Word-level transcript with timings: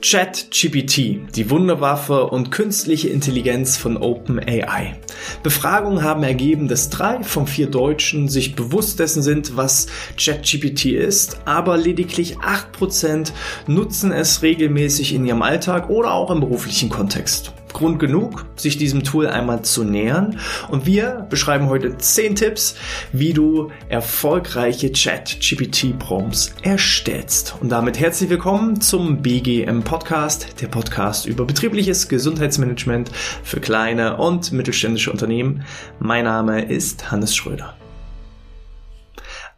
ChatGPT, 0.00 1.20
die 1.36 1.50
Wunderwaffe 1.50 2.28
und 2.28 2.50
künstliche 2.50 3.10
Intelligenz 3.10 3.76
von 3.76 3.98
OpenAI. 3.98 4.96
Befragungen 5.42 6.02
haben 6.02 6.22
ergeben, 6.22 6.66
dass 6.66 6.88
drei 6.88 7.22
von 7.22 7.46
vier 7.46 7.66
Deutschen 7.66 8.28
sich 8.28 8.56
bewusst 8.56 9.00
dessen 9.00 9.22
sind, 9.22 9.54
was 9.54 9.88
ChatGPT 10.16 10.86
ist, 10.86 11.40
aber 11.44 11.76
lediglich 11.76 12.38
acht 12.38 12.72
Prozent 12.72 13.34
nutzen 13.66 14.12
es 14.12 14.40
regelmäßig 14.40 15.14
in 15.14 15.26
ihrem 15.26 15.42
Alltag 15.42 15.90
oder 15.90 16.14
auch 16.14 16.30
im 16.30 16.40
beruflichen 16.40 16.88
Kontext. 16.88 17.52
Grund 17.78 18.00
genug, 18.00 18.44
sich 18.56 18.76
diesem 18.76 19.04
Tool 19.04 19.28
einmal 19.28 19.62
zu 19.62 19.84
nähern. 19.84 20.40
Und 20.68 20.84
wir 20.84 21.28
beschreiben 21.30 21.68
heute 21.68 21.96
10 21.96 22.34
Tipps, 22.34 22.74
wie 23.12 23.32
du 23.32 23.70
erfolgreiche 23.88 24.90
Chat-GPT-Prompts 24.90 26.54
erstellst. 26.62 27.54
Und 27.60 27.68
damit 27.68 28.00
herzlich 28.00 28.30
willkommen 28.30 28.80
zum 28.80 29.22
BGM 29.22 29.84
Podcast, 29.84 30.60
der 30.60 30.66
Podcast 30.66 31.26
über 31.26 31.44
betriebliches 31.44 32.08
Gesundheitsmanagement 32.08 33.12
für 33.44 33.60
kleine 33.60 34.16
und 34.16 34.50
mittelständische 34.50 35.12
Unternehmen. 35.12 35.62
Mein 36.00 36.24
Name 36.24 36.64
ist 36.64 37.12
Hannes 37.12 37.36
Schröder. 37.36 37.76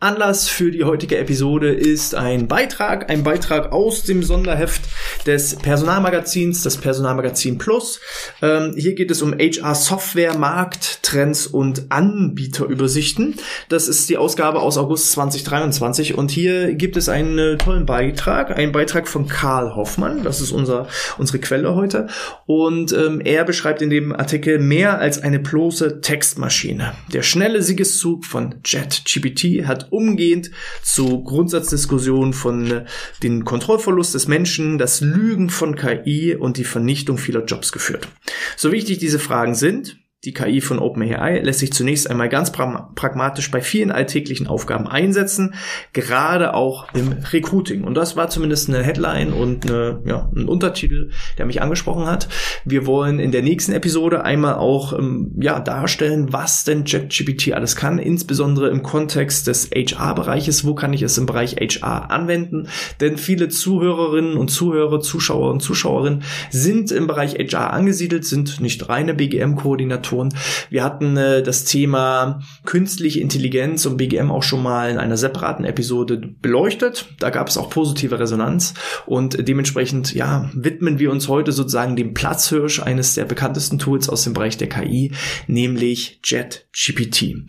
Anlass 0.02 0.48
für 0.48 0.70
die 0.70 0.84
heutige 0.84 1.18
Episode 1.18 1.74
ist 1.74 2.14
ein 2.14 2.48
Beitrag, 2.48 3.10
ein 3.10 3.22
Beitrag 3.22 3.70
aus 3.70 4.02
dem 4.02 4.22
Sonderheft 4.22 4.80
des 5.26 5.56
Personalmagazins, 5.56 6.62
das 6.62 6.76
Personalmagazin 6.76 7.58
Plus. 7.58 8.00
Ähm, 8.42 8.74
hier 8.76 8.94
geht 8.94 9.10
es 9.10 9.22
um 9.22 9.34
HR-Software, 9.34 10.36
Markt, 10.36 11.02
Trends 11.02 11.46
und 11.46 11.90
Anbieterübersichten. 11.90 13.36
Das 13.68 13.88
ist 13.88 14.08
die 14.08 14.16
Ausgabe 14.16 14.60
aus 14.60 14.78
August 14.78 15.12
2023 15.12 16.16
und 16.16 16.30
hier 16.30 16.74
gibt 16.74 16.96
es 16.96 17.08
einen 17.08 17.58
tollen 17.58 17.86
Beitrag, 17.86 18.56
einen 18.56 18.72
Beitrag 18.72 19.08
von 19.08 19.26
Karl 19.26 19.74
Hoffmann, 19.74 20.22
das 20.22 20.40
ist 20.40 20.52
unser, 20.52 20.88
unsere 21.18 21.38
Quelle 21.38 21.74
heute 21.74 22.08
und 22.46 22.92
ähm, 22.92 23.20
er 23.20 23.44
beschreibt 23.44 23.82
in 23.82 23.90
dem 23.90 24.12
Artikel 24.14 24.58
mehr 24.58 24.98
als 24.98 25.20
eine 25.22 25.38
bloße 25.38 26.00
Textmaschine. 26.00 26.94
Der 27.12 27.22
schnelle 27.22 27.62
Siegeszug 27.62 28.24
von 28.24 28.56
JetGPT 28.64 29.66
hat 29.66 29.88
umgehend 29.90 30.50
zu 30.82 31.22
Grundsatzdiskussionen 31.22 32.32
von 32.32 32.70
äh, 32.70 32.84
den 33.22 33.44
Kontrollverlust 33.44 34.14
des 34.14 34.28
Menschen, 34.28 34.78
das 34.78 35.00
Lügen 35.10 35.50
von 35.50 35.76
KI 35.76 36.34
und 36.34 36.56
die 36.56 36.64
Vernichtung 36.64 37.18
vieler 37.18 37.44
Jobs 37.44 37.72
geführt. 37.72 38.08
So 38.56 38.72
wichtig 38.72 38.98
diese 38.98 39.18
Fragen 39.18 39.54
sind, 39.54 39.99
die 40.26 40.34
KI 40.34 40.60
von 40.60 40.78
OpenAI 40.78 41.38
lässt 41.38 41.60
sich 41.60 41.72
zunächst 41.72 42.10
einmal 42.10 42.28
ganz 42.28 42.52
pragmatisch 42.52 43.50
bei 43.50 43.62
vielen 43.62 43.90
alltäglichen 43.90 44.48
Aufgaben 44.48 44.86
einsetzen, 44.86 45.54
gerade 45.94 46.52
auch 46.52 46.92
im 46.92 47.14
Recruiting. 47.32 47.84
Und 47.84 47.94
das 47.94 48.16
war 48.16 48.28
zumindest 48.28 48.68
eine 48.68 48.82
Headline 48.82 49.32
und 49.32 49.64
eine, 49.64 50.02
ja, 50.04 50.30
ein 50.36 50.46
Untertitel, 50.46 51.10
der 51.38 51.46
mich 51.46 51.62
angesprochen 51.62 52.04
hat. 52.04 52.28
Wir 52.66 52.84
wollen 52.84 53.18
in 53.18 53.32
der 53.32 53.40
nächsten 53.40 53.72
Episode 53.72 54.22
einmal 54.22 54.56
auch 54.56 54.92
ähm, 54.92 55.32
ja, 55.40 55.58
darstellen, 55.58 56.30
was 56.34 56.64
denn 56.64 56.84
JetGPT 56.84 57.54
alles 57.54 57.74
kann, 57.74 57.98
insbesondere 57.98 58.68
im 58.68 58.82
Kontext 58.82 59.46
des 59.46 59.70
HR-Bereiches. 59.70 60.66
Wo 60.66 60.74
kann 60.74 60.92
ich 60.92 61.00
es 61.00 61.16
im 61.16 61.24
Bereich 61.24 61.56
HR 61.56 62.10
anwenden? 62.10 62.68
Denn 63.00 63.16
viele 63.16 63.48
Zuhörerinnen 63.48 64.36
und 64.36 64.50
Zuhörer, 64.50 65.00
Zuschauer 65.00 65.50
und 65.50 65.60
Zuschauerinnen 65.60 66.24
sind 66.50 66.92
im 66.92 67.06
Bereich 67.06 67.36
HR 67.36 67.72
angesiedelt, 67.72 68.26
sind 68.26 68.60
nicht 68.60 68.86
reine 68.90 69.14
BGM-Koordinatoren, 69.14 70.09
Faktoren. 70.10 70.34
Wir 70.68 70.84
hatten 70.84 71.16
äh, 71.16 71.42
das 71.42 71.64
Thema 71.64 72.40
künstliche 72.64 73.20
Intelligenz 73.20 73.86
und 73.86 73.96
BGM 73.96 74.30
auch 74.30 74.42
schon 74.42 74.62
mal 74.62 74.90
in 74.90 74.98
einer 74.98 75.16
separaten 75.16 75.64
Episode 75.64 76.18
beleuchtet. 76.40 77.06
Da 77.18 77.30
gab 77.30 77.48
es 77.48 77.56
auch 77.56 77.70
positive 77.70 78.18
Resonanz 78.18 78.74
und 79.06 79.48
dementsprechend 79.48 80.14
ja 80.14 80.50
widmen 80.52 80.98
wir 80.98 81.10
uns 81.10 81.28
heute 81.28 81.52
sozusagen 81.52 81.96
dem 81.96 82.14
Platzhirsch 82.14 82.82
eines 82.82 83.14
der 83.14 83.24
bekanntesten 83.24 83.78
Tools 83.78 84.08
aus 84.08 84.24
dem 84.24 84.32
Bereich 84.32 84.56
der 84.56 84.68
KI, 84.68 85.12
nämlich 85.46 86.20
JetGPT. 86.24 87.46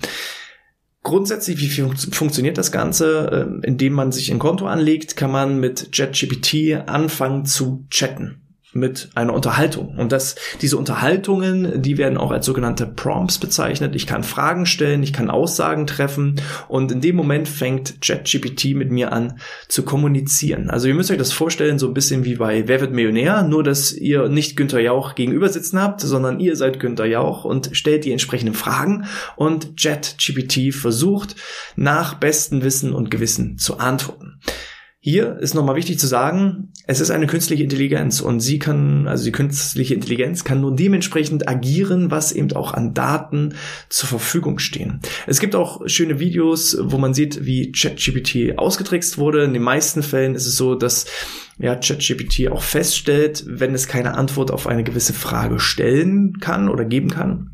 Grundsätzlich, 1.03 1.59
wie 1.59 1.69
fun 1.69 1.97
funktioniert 1.97 2.59
das 2.59 2.71
Ganze? 2.71 3.29
Ähm, 3.33 3.61
indem 3.63 3.93
man 3.93 4.11
sich 4.11 4.31
ein 4.31 4.37
Konto 4.37 4.67
anlegt, 4.67 5.17
kann 5.17 5.31
man 5.31 5.59
mit 5.59 5.89
JetGPT 5.97 6.87
anfangen 6.87 7.45
zu 7.45 7.87
chatten 7.89 8.40
mit 8.73 9.09
einer 9.15 9.33
Unterhaltung. 9.33 9.97
Und 9.97 10.11
das, 10.11 10.35
diese 10.61 10.77
Unterhaltungen, 10.77 11.81
die 11.81 11.97
werden 11.97 12.17
auch 12.17 12.31
als 12.31 12.45
sogenannte 12.45 12.85
Prompts 12.85 13.37
bezeichnet. 13.37 13.95
Ich 13.95 14.07
kann 14.07 14.23
Fragen 14.23 14.65
stellen, 14.65 15.03
ich 15.03 15.13
kann 15.13 15.29
Aussagen 15.29 15.87
treffen 15.87 16.41
und 16.67 16.91
in 16.91 17.01
dem 17.01 17.15
Moment 17.15 17.47
fängt 17.49 18.01
ChatGPT 18.01 18.75
mit 18.75 18.91
mir 18.91 19.11
an 19.11 19.39
zu 19.67 19.83
kommunizieren. 19.83 20.69
Also 20.69 20.87
ihr 20.87 20.93
müsst 20.93 21.11
euch 21.11 21.17
das 21.17 21.33
vorstellen, 21.33 21.79
so 21.79 21.87
ein 21.87 21.93
bisschen 21.93 22.23
wie 22.23 22.35
bei 22.35 22.67
Wer 22.67 22.81
wird 22.81 22.93
Millionär, 22.93 23.43
nur 23.43 23.63
dass 23.63 23.91
ihr 23.91 24.29
nicht 24.29 24.55
Günther 24.55 24.79
Jauch 24.79 25.15
gegenüber 25.15 25.49
sitzen 25.49 25.81
habt, 25.81 26.01
sondern 26.01 26.39
ihr 26.39 26.55
seid 26.55 26.79
Günther 26.79 27.05
Jauch 27.05 27.43
und 27.43 27.69
stellt 27.73 28.05
die 28.05 28.11
entsprechenden 28.11 28.55
Fragen 28.55 29.05
und 29.35 29.77
ChatGPT 29.77 30.73
versucht 30.73 31.35
nach 31.75 32.15
bestem 32.15 32.63
Wissen 32.63 32.93
und 32.93 33.11
Gewissen 33.11 33.57
zu 33.57 33.79
antworten. 33.79 34.39
Hier 35.03 35.37
ist 35.39 35.55
nochmal 35.55 35.77
wichtig 35.77 35.97
zu 35.97 36.05
sagen, 36.05 36.71
es 36.85 36.99
ist 36.99 37.09
eine 37.09 37.25
künstliche 37.25 37.63
Intelligenz 37.63 38.21
und 38.21 38.39
sie 38.39 38.59
kann, 38.59 39.07
also 39.07 39.23
die 39.23 39.31
künstliche 39.31 39.95
Intelligenz 39.95 40.43
kann 40.43 40.61
nur 40.61 40.75
dementsprechend 40.75 41.49
agieren, 41.49 42.11
was 42.11 42.31
eben 42.31 42.53
auch 42.53 42.75
an 42.75 42.93
Daten 42.93 43.55
zur 43.89 44.09
Verfügung 44.09 44.59
stehen. 44.59 44.99
Es 45.25 45.39
gibt 45.39 45.55
auch 45.55 45.81
schöne 45.87 46.19
Videos, 46.19 46.77
wo 46.79 46.99
man 46.99 47.15
sieht, 47.15 47.43
wie 47.43 47.71
ChatGPT 47.71 48.59
ausgetrickst 48.59 49.17
wurde. 49.17 49.43
In 49.43 49.53
den 49.53 49.63
meisten 49.63 50.03
Fällen 50.03 50.35
ist 50.35 50.45
es 50.45 50.55
so, 50.55 50.75
dass 50.75 51.07
ja, 51.57 51.75
ChatGPT 51.75 52.49
auch 52.51 52.61
feststellt, 52.61 53.43
wenn 53.47 53.73
es 53.73 53.87
keine 53.87 54.13
Antwort 54.13 54.51
auf 54.51 54.67
eine 54.67 54.83
gewisse 54.83 55.13
Frage 55.13 55.59
stellen 55.59 56.39
kann 56.39 56.69
oder 56.69 56.85
geben 56.85 57.09
kann, 57.09 57.49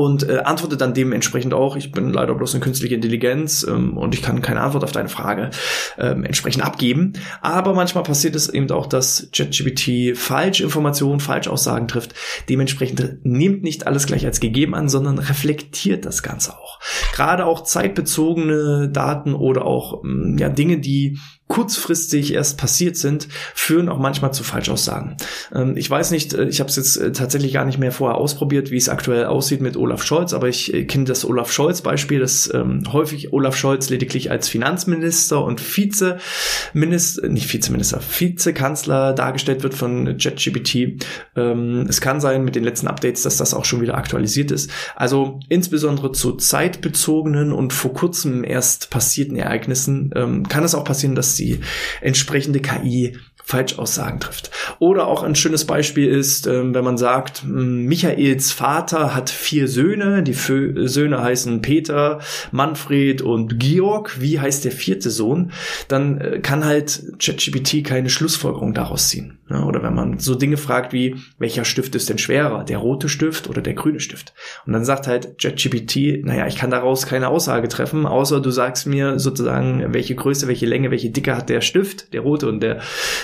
und 0.00 0.28
äh, 0.28 0.38
antwortet 0.38 0.80
dann 0.80 0.94
dementsprechend 0.94 1.54
auch, 1.54 1.76
ich 1.76 1.92
bin 1.92 2.12
leider 2.12 2.34
bloß 2.34 2.54
eine 2.54 2.62
künstliche 2.62 2.94
Intelligenz 2.94 3.66
ähm, 3.68 3.96
und 3.96 4.14
ich 4.14 4.22
kann 4.22 4.42
keine 4.42 4.60
Antwort 4.60 4.84
auf 4.84 4.92
deine 4.92 5.08
Frage 5.08 5.50
ähm, 5.98 6.24
entsprechend 6.24 6.64
abgeben. 6.64 7.12
Aber 7.42 7.74
manchmal 7.74 8.04
passiert 8.04 8.34
es 8.34 8.48
eben 8.48 8.70
auch, 8.70 8.86
dass 8.86 9.28
ChatGPT 9.32 10.16
Falschinformationen, 10.16 11.20
Falschaussagen 11.20 11.88
trifft. 11.88 12.14
Dementsprechend 12.48 13.18
nimmt 13.24 13.62
nicht 13.62 13.86
alles 13.86 14.06
gleich 14.06 14.24
als 14.24 14.40
gegeben 14.40 14.74
an, 14.74 14.88
sondern 14.88 15.18
reflektiert 15.18 16.04
das 16.04 16.22
Ganze 16.22 16.52
auch. 16.52 16.80
Gerade 17.12 17.46
auch 17.46 17.64
zeitbezogene 17.64 18.88
Daten 18.90 19.34
oder 19.34 19.64
auch 19.64 20.02
ähm, 20.04 20.36
ja, 20.38 20.48
Dinge, 20.48 20.78
die 20.78 21.18
kurzfristig 21.50 22.32
erst 22.32 22.58
passiert 22.58 22.96
sind, 22.96 23.26
führen 23.54 23.88
auch 23.88 23.98
manchmal 23.98 24.32
zu 24.32 24.44
Falschaussagen. 24.44 25.16
Ähm, 25.52 25.76
ich 25.76 25.90
weiß 25.90 26.12
nicht, 26.12 26.32
äh, 26.32 26.44
ich 26.44 26.60
habe 26.60 26.70
es 26.70 26.76
jetzt 26.76 26.96
äh, 26.96 27.10
tatsächlich 27.10 27.52
gar 27.52 27.64
nicht 27.64 27.78
mehr 27.78 27.90
vorher 27.90 28.16
ausprobiert, 28.16 28.70
wie 28.70 28.76
es 28.76 28.88
aktuell 28.88 29.26
aussieht 29.26 29.60
mit 29.60 29.76
Olaf 29.76 30.04
Scholz, 30.04 30.32
aber 30.32 30.48
ich 30.48 30.72
äh, 30.72 30.84
kenne 30.84 31.04
das 31.04 31.24
Olaf 31.24 31.52
Scholz-Beispiel, 31.52 32.20
dass 32.20 32.54
ähm, 32.54 32.84
häufig 32.92 33.32
Olaf 33.32 33.56
Scholz 33.56 33.90
lediglich 33.90 34.30
als 34.30 34.48
Finanzminister 34.48 35.42
und 35.44 35.60
Vizeminister, 35.60 37.28
nicht 37.28 37.52
Vizeminister, 37.52 38.00
Vizekanzler 38.00 39.12
dargestellt 39.12 39.64
wird 39.64 39.74
von 39.74 40.18
JetGPT. 40.18 41.04
Ähm, 41.34 41.86
es 41.88 42.00
kann 42.00 42.20
sein 42.20 42.44
mit 42.44 42.54
den 42.54 42.62
letzten 42.62 42.86
Updates, 42.86 43.24
dass 43.24 43.38
das 43.38 43.54
auch 43.54 43.64
schon 43.64 43.80
wieder 43.80 43.98
aktualisiert 43.98 44.52
ist. 44.52 44.70
Also 44.94 45.40
insbesondere 45.48 46.12
zu 46.12 46.34
zeitbezogenen 46.34 47.52
und 47.52 47.72
vor 47.72 47.92
kurzem 47.92 48.44
erst 48.44 48.90
passierten 48.90 49.34
Ereignissen 49.34 50.12
ähm, 50.14 50.48
kann 50.48 50.62
es 50.62 50.76
auch 50.76 50.84
passieren, 50.84 51.16
dass 51.16 51.39
die 51.40 51.60
entsprechende 52.00 52.60
KI 52.60 53.16
Falschaussagen 53.50 54.20
trifft. 54.20 54.50
Oder 54.78 55.08
auch 55.08 55.24
ein 55.24 55.34
schönes 55.34 55.64
Beispiel 55.64 56.08
ist, 56.08 56.46
ähm, 56.46 56.72
wenn 56.72 56.84
man 56.84 56.96
sagt, 56.96 57.42
Michaels 57.44 58.52
Vater 58.52 59.14
hat 59.14 59.28
vier 59.28 59.66
Söhne, 59.66 60.22
die 60.22 60.34
Söhne 60.34 61.20
heißen 61.20 61.60
Peter, 61.60 62.20
Manfred 62.52 63.22
und 63.22 63.58
Georg. 63.58 64.20
Wie 64.20 64.38
heißt 64.38 64.64
der 64.64 64.72
vierte 64.72 65.10
Sohn? 65.10 65.50
Dann 65.88 66.20
äh, 66.20 66.38
kann 66.38 66.64
halt 66.64 67.02
ChatGPT 67.18 67.82
keine 67.84 68.08
Schlussfolgerung 68.08 68.72
daraus 68.72 69.08
ziehen. 69.08 69.39
Oder 69.50 69.82
wenn 69.82 69.94
man 69.94 70.18
so 70.18 70.34
Dinge 70.34 70.56
fragt 70.56 70.92
wie, 70.92 71.16
welcher 71.38 71.64
Stift 71.64 71.94
ist 71.94 72.08
denn 72.08 72.18
schwerer, 72.18 72.64
der 72.64 72.78
rote 72.78 73.08
Stift 73.08 73.48
oder 73.48 73.60
der 73.62 73.74
grüne 73.74 74.00
Stift? 74.00 74.32
Und 74.64 74.72
dann 74.72 74.84
sagt 74.84 75.06
halt 75.06 75.38
ChatGPT, 75.38 76.24
naja, 76.24 76.46
ich 76.46 76.56
kann 76.56 76.70
daraus 76.70 77.06
keine 77.06 77.28
Aussage 77.28 77.68
treffen, 77.68 78.06
außer 78.06 78.40
du 78.40 78.50
sagst 78.50 78.86
mir 78.86 79.18
sozusagen, 79.18 79.92
welche 79.92 80.14
Größe, 80.14 80.46
welche 80.46 80.66
Länge, 80.66 80.90
welche 80.90 81.10
Dicke 81.10 81.36
hat 81.36 81.48
der 81.48 81.60
Stift, 81.60 82.12
der 82.12 82.20
rote 82.20 82.48
und 82.48 82.60
der 82.60 82.80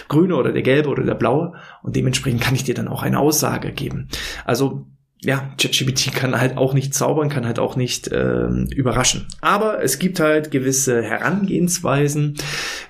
grüne 0.08 0.36
oder 0.36 0.52
der 0.52 0.62
gelbe 0.62 0.88
oder 0.88 1.04
der 1.04 1.14
blaue. 1.14 1.52
Und 1.82 1.94
dementsprechend 1.94 2.40
kann 2.40 2.54
ich 2.54 2.64
dir 2.64 2.74
dann 2.74 2.88
auch 2.88 3.02
eine 3.02 3.20
Aussage 3.20 3.72
geben. 3.72 4.08
Also 4.44 4.86
ja, 5.22 5.50
ChatGPT 5.58 6.14
kann 6.14 6.38
halt 6.38 6.56
auch 6.56 6.74
nicht 6.74 6.94
zaubern, 6.94 7.28
kann 7.28 7.46
halt 7.46 7.58
auch 7.58 7.74
nicht 7.74 8.10
ähm, 8.12 8.68
überraschen. 8.74 9.26
Aber 9.40 9.82
es 9.82 9.98
gibt 9.98 10.20
halt 10.20 10.50
gewisse 10.50 11.02
Herangehensweisen, 11.02 12.36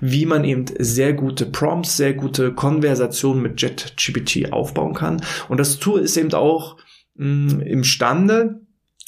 wie 0.00 0.26
man 0.26 0.44
eben 0.44 0.64
sehr 0.78 1.12
gute 1.12 1.46
Prompts, 1.46 1.96
sehr 1.96 2.14
gute 2.14 2.52
Konversationen 2.52 3.43
mit 3.43 3.61
ChatGPT 3.61 4.52
aufbauen 4.52 4.94
kann. 4.94 5.23
Und 5.49 5.58
das 5.58 5.78
Tool 5.78 6.00
ist 6.00 6.17
eben 6.17 6.34
auch 6.34 6.76
mh, 7.14 7.55
mm, 7.55 7.61
imstande, 7.61 8.65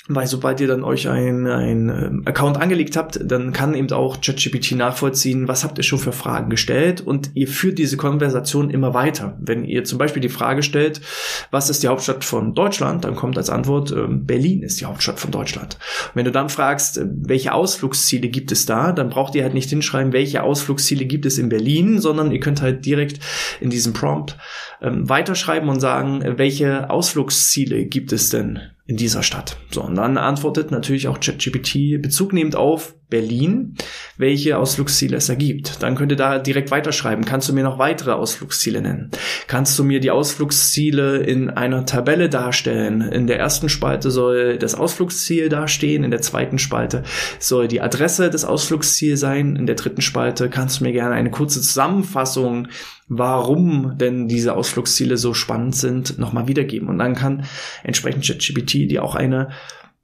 weil 0.09 0.27
sobald 0.27 0.61
ihr 0.61 0.67
dann 0.67 0.85
euch 0.85 1.09
ein, 1.09 1.47
ein 1.47 1.89
ähm, 1.91 2.23
Account 2.25 2.57
angelegt 2.57 2.97
habt, 2.97 3.21
dann 3.23 3.53
kann 3.53 3.75
eben 3.75 3.93
auch 3.93 4.21
ChatGPT 4.23 4.73
nachvollziehen, 4.73 5.49
was 5.49 5.65
habt 5.65 5.77
ihr 5.77 5.85
schon 5.85 5.99
für 5.99 6.13
Fragen 6.13 6.49
gestellt 6.49 7.03
und 7.03 7.31
ihr 7.35 7.47
führt 7.47 7.79
diese 7.79 7.99
Konversation 7.99 8.71
immer 8.71 8.95
weiter. 8.95 9.37
Wenn 9.39 9.65
ihr 9.65 9.85
zum 9.85 9.99
Beispiel 9.99 10.23
die 10.23 10.31
Frage 10.31 10.63
stellt, 10.63 11.03
was 11.51 11.69
ist 11.69 11.83
die 11.83 11.89
Hauptstadt 11.89 12.25
von 12.25 12.55
Deutschland, 12.55 13.05
dann 13.05 13.17
kommt 13.17 13.37
als 13.37 13.51
Antwort, 13.51 13.93
äh, 13.93 14.07
Berlin 14.09 14.63
ist 14.63 14.81
die 14.81 14.87
Hauptstadt 14.87 15.21
von 15.21 15.31
Deutschland. 15.31 15.75
Und 15.75 16.17
wenn 16.17 16.25
du 16.25 16.33
dann 16.33 16.49
fragst, 16.49 16.97
äh, 16.97 17.07
welche 17.07 17.53
Ausflugsziele 17.53 18.29
gibt 18.29 18.51
es 18.51 18.65
da, 18.65 18.93
dann 18.93 19.11
braucht 19.11 19.35
ihr 19.35 19.43
halt 19.43 19.55
nicht 19.55 19.69
hinschreiben, 19.69 20.15
welche 20.15 20.43
Ausflugsziele 20.43 21.05
gibt 21.05 21.27
es 21.27 21.37
in 21.37 21.51
Berlin, 21.51 22.01
sondern 22.01 22.33
ihr 22.33 22.41
könnt 22.41 22.63
halt 22.63 22.87
direkt 22.87 23.21
in 23.61 23.69
diesem 23.69 23.93
Prompt 23.93 24.39
ähm, 24.81 25.07
weiterschreiben 25.07 25.69
und 25.69 25.81
sagen, 25.81 26.23
welche 26.39 26.89
Ausflugsziele 26.89 27.85
gibt 27.85 28.13
es 28.13 28.31
denn 28.31 28.61
in 28.89 28.97
dieser 28.97 29.23
Stadt. 29.23 29.59
So, 29.71 29.83
und 29.85 29.95
dann 29.95 30.17
antwortet 30.17 30.73
natürlich 30.73 31.07
auch 31.07 31.21
ChatGPT 31.21 32.03
Bezug 32.03 32.33
nehmend 32.33 32.57
auf 32.57 32.95
Berlin, 33.09 33.75
welche 34.17 34.59
Ausflugsziele 34.59 35.17
es 35.17 35.29
ergibt. 35.29 35.83
Dann 35.83 35.95
könnt 35.95 36.13
ihr 36.13 36.17
da 36.17 36.39
direkt 36.39 36.71
weiterschreiben. 36.71 37.25
Kannst 37.25 37.49
du 37.49 37.53
mir 37.53 37.65
noch 37.65 37.79
weitere 37.79 38.13
Ausflugsziele 38.13 38.83
nennen? 38.83 39.11
Kannst 39.47 39.79
du 39.79 39.85
mir 39.85 40.01
die 40.01 40.11
Ausflugsziele 40.11 41.19
in 41.19 41.51
einer 41.51 41.87
Tabelle 41.87 42.29
darstellen? 42.29 43.01
In 43.01 43.27
der 43.27 43.39
ersten 43.39 43.69
Spalte 43.69 44.11
soll 44.11 44.59
das 44.59 44.75
Ausflugsziel 44.75 45.49
dastehen, 45.49 46.05
in 46.05 46.11
der 46.11 46.21
zweiten 46.21 46.59
Spalte 46.59 47.03
soll 47.39 47.69
die 47.69 47.81
Adresse 47.81 48.31
des 48.31 48.45
Ausflugsziels 48.45 49.21
sein, 49.21 49.57
in 49.57 49.67
der 49.67 49.77
dritten 49.77 50.03
Spalte 50.03 50.51
kannst 50.51 50.81
du 50.81 50.85
mir 50.85 50.93
gerne 50.93 51.15
eine 51.15 51.31
kurze 51.31 51.61
Zusammenfassung 51.61 52.69
warum 53.09 53.97
denn 53.97 54.29
diese 54.29 54.55
Ausflugsziele 54.55 55.17
so 55.17 55.35
spannend 55.35 55.75
sind, 55.75 56.19
nochmal 56.19 56.47
wiedergeben. 56.47 56.89
Und 56.89 56.99
dann 56.99 57.15
kann 57.15 57.45
entsprechend 57.83 58.27
ChatGPT 58.27 58.91
die 58.91 59.01
auch 59.01 59.15
eine 59.15 59.49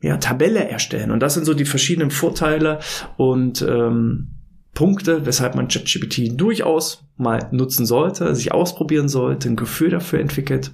ja, 0.04 0.18
Tabelle 0.18 0.68
erstellen. 0.68 1.10
Und 1.10 1.20
das 1.20 1.32
sind 1.32 1.46
so 1.46 1.54
die 1.54 1.64
verschiedenen 1.64 2.10
Vorteile 2.10 2.80
und 3.16 3.62
ähm, 3.62 4.28
Punkte, 4.74 5.24
weshalb 5.24 5.54
man 5.54 5.68
ChatGPT 5.68 6.38
durchaus 6.38 7.04
mal 7.16 7.48
nutzen 7.52 7.86
sollte, 7.86 8.34
sich 8.34 8.52
ausprobieren 8.52 9.08
sollte, 9.08 9.48
ein 9.48 9.56
Gefühl 9.56 9.88
dafür 9.88 10.20
entwickelt, 10.20 10.72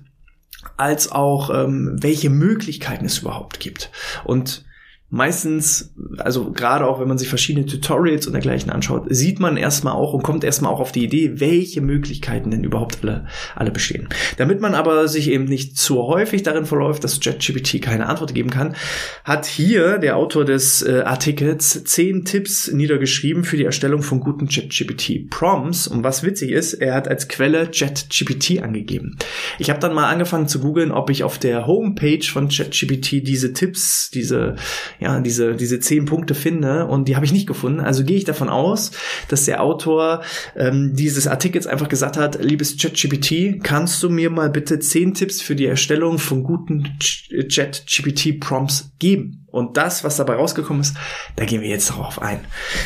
als 0.77 1.13
auch 1.13 1.51
ähm, 1.55 1.97
welche 2.01 2.29
Möglichkeiten 2.29 3.05
es 3.05 3.19
überhaupt 3.19 3.61
gibt. 3.61 3.91
Und 4.25 4.65
meistens, 5.11 5.93
also 6.19 6.53
gerade 6.53 6.87
auch 6.87 7.01
wenn 7.01 7.09
man 7.09 7.19
sich 7.19 7.29
verschiedene 7.29 7.67
Tutorials 7.67 8.29
und 8.29 8.33
dergleichen 8.33 8.71
anschaut, 8.71 9.07
sieht 9.11 9.41
man 9.41 9.57
erstmal 9.57 9.95
auch 9.95 10.13
und 10.13 10.23
kommt 10.23 10.45
erstmal 10.45 10.73
auch 10.73 10.79
auf 10.79 10.93
die 10.93 11.05
Idee, 11.05 11.41
welche 11.41 11.81
Möglichkeiten 11.81 12.53
denn 12.53 12.63
überhaupt 12.63 13.01
alle, 13.03 13.27
alle 13.57 13.73
bestehen. 13.73 14.09
Damit 14.37 14.61
man 14.61 14.75
aber 14.75 15.09
sich 15.09 15.29
eben 15.29 15.45
nicht 15.45 15.77
zu 15.77 15.99
häufig 16.05 16.45
darin 16.45 16.65
verläuft, 16.65 17.03
dass 17.03 17.19
ChatGPT 17.19 17.83
keine 17.83 18.07
Antwort 18.07 18.35
geben 18.35 18.51
kann, 18.51 18.77
hat 19.25 19.47
hier 19.47 19.99
der 19.99 20.17
Autor 20.17 20.45
des 20.45 20.83
äh, 20.83 21.03
Artikels 21.05 21.83
zehn 21.85 22.25
Tipps 22.25 22.71
niedergeschrieben 22.71 23.43
für 23.43 23.57
die 23.57 23.65
Erstellung 23.65 24.03
von 24.03 24.21
guten 24.21 24.49
ChatGPT 24.49 25.29
Prompts. 25.29 25.89
Und 25.89 26.05
was 26.05 26.23
witzig 26.23 26.53
ist, 26.53 26.75
er 26.75 26.95
hat 26.95 27.09
als 27.09 27.27
Quelle 27.27 27.69
ChatGPT 27.69 28.63
angegeben. 28.63 29.17
Ich 29.59 29.71
habe 29.71 29.81
dann 29.81 29.93
mal 29.93 30.09
angefangen 30.09 30.47
zu 30.47 30.61
googeln, 30.61 30.93
ob 30.93 31.11
ich 31.11 31.25
auf 31.25 31.39
der 31.39 31.67
Homepage 31.67 32.23
von 32.23 32.49
ChatGPT 32.49 33.27
diese 33.27 33.53
Tipps, 33.53 34.11
diese 34.11 34.55
ja, 35.01 35.21
diese, 35.21 35.57
diese 35.57 35.81
zehn 35.81 36.05
Punkte 36.05 36.35
finde 36.35 36.87
und 36.87 37.09
die 37.09 37.17
habe 37.17 37.25
ich 37.25 37.33
nicht 37.33 37.47
gefunden. 37.47 37.81
Also 37.81 38.05
gehe 38.05 38.19
ich 38.19 38.25
davon 38.25 38.49
aus, 38.49 38.93
dass 39.29 39.47
der 39.47 39.63
Autor 39.63 40.23
ähm, 40.55 40.93
dieses 40.95 41.27
Artikels 41.27 41.67
einfach 41.67 41.89
gesagt 41.89 42.17
hat, 42.17 42.43
liebes 42.43 42.77
ChatGPT, 42.77 43.63
kannst 43.63 44.03
du 44.03 44.11
mir 44.11 44.31
mal 44.31 44.51
bitte 44.51 44.79
zehn 44.79 45.15
Tipps 45.15 45.41
für 45.41 45.57
die 45.57 45.67
Erstellung 45.67 46.19
von 46.19 46.43
guten 46.43 46.99
ChatGPT-Prompts 47.31 48.93
geben? 48.99 49.47
Und 49.51 49.77
das, 49.77 50.05
was 50.05 50.17
dabei 50.17 50.35
rausgekommen 50.35 50.83
ist, 50.83 50.97
da 51.37 51.45
gehen 51.45 51.61
wir 51.61 51.69
jetzt 51.69 51.91
darauf 51.91 52.23
ein. 52.23 52.41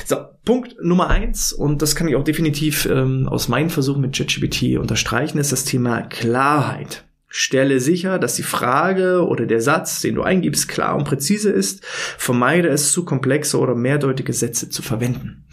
So, 0.06 0.16
Punkt 0.44 0.76
Nummer 0.82 1.08
eins, 1.08 1.52
und 1.52 1.82
das 1.82 1.94
kann 1.94 2.08
ich 2.08 2.16
auch 2.16 2.24
definitiv 2.24 2.86
ähm, 2.86 3.28
aus 3.28 3.48
meinen 3.48 3.70
Versuchen 3.70 4.00
mit 4.00 4.16
ChatGPT 4.16 4.78
unterstreichen, 4.78 5.38
ist 5.38 5.52
das 5.52 5.64
Thema 5.64 6.02
Klarheit. 6.02 7.04
Stelle 7.36 7.80
sicher, 7.80 8.20
dass 8.20 8.36
die 8.36 8.44
Frage 8.44 9.26
oder 9.26 9.44
der 9.44 9.60
Satz, 9.60 10.00
den 10.00 10.14
du 10.14 10.22
eingibst, 10.22 10.68
klar 10.68 10.94
und 10.94 11.02
präzise 11.02 11.50
ist. 11.50 11.84
Vermeide 11.84 12.68
es, 12.68 12.92
zu 12.92 13.04
komplexe 13.04 13.58
oder 13.58 13.74
mehrdeutige 13.74 14.32
Sätze 14.32 14.70
zu 14.70 14.82
verwenden. 14.82 15.44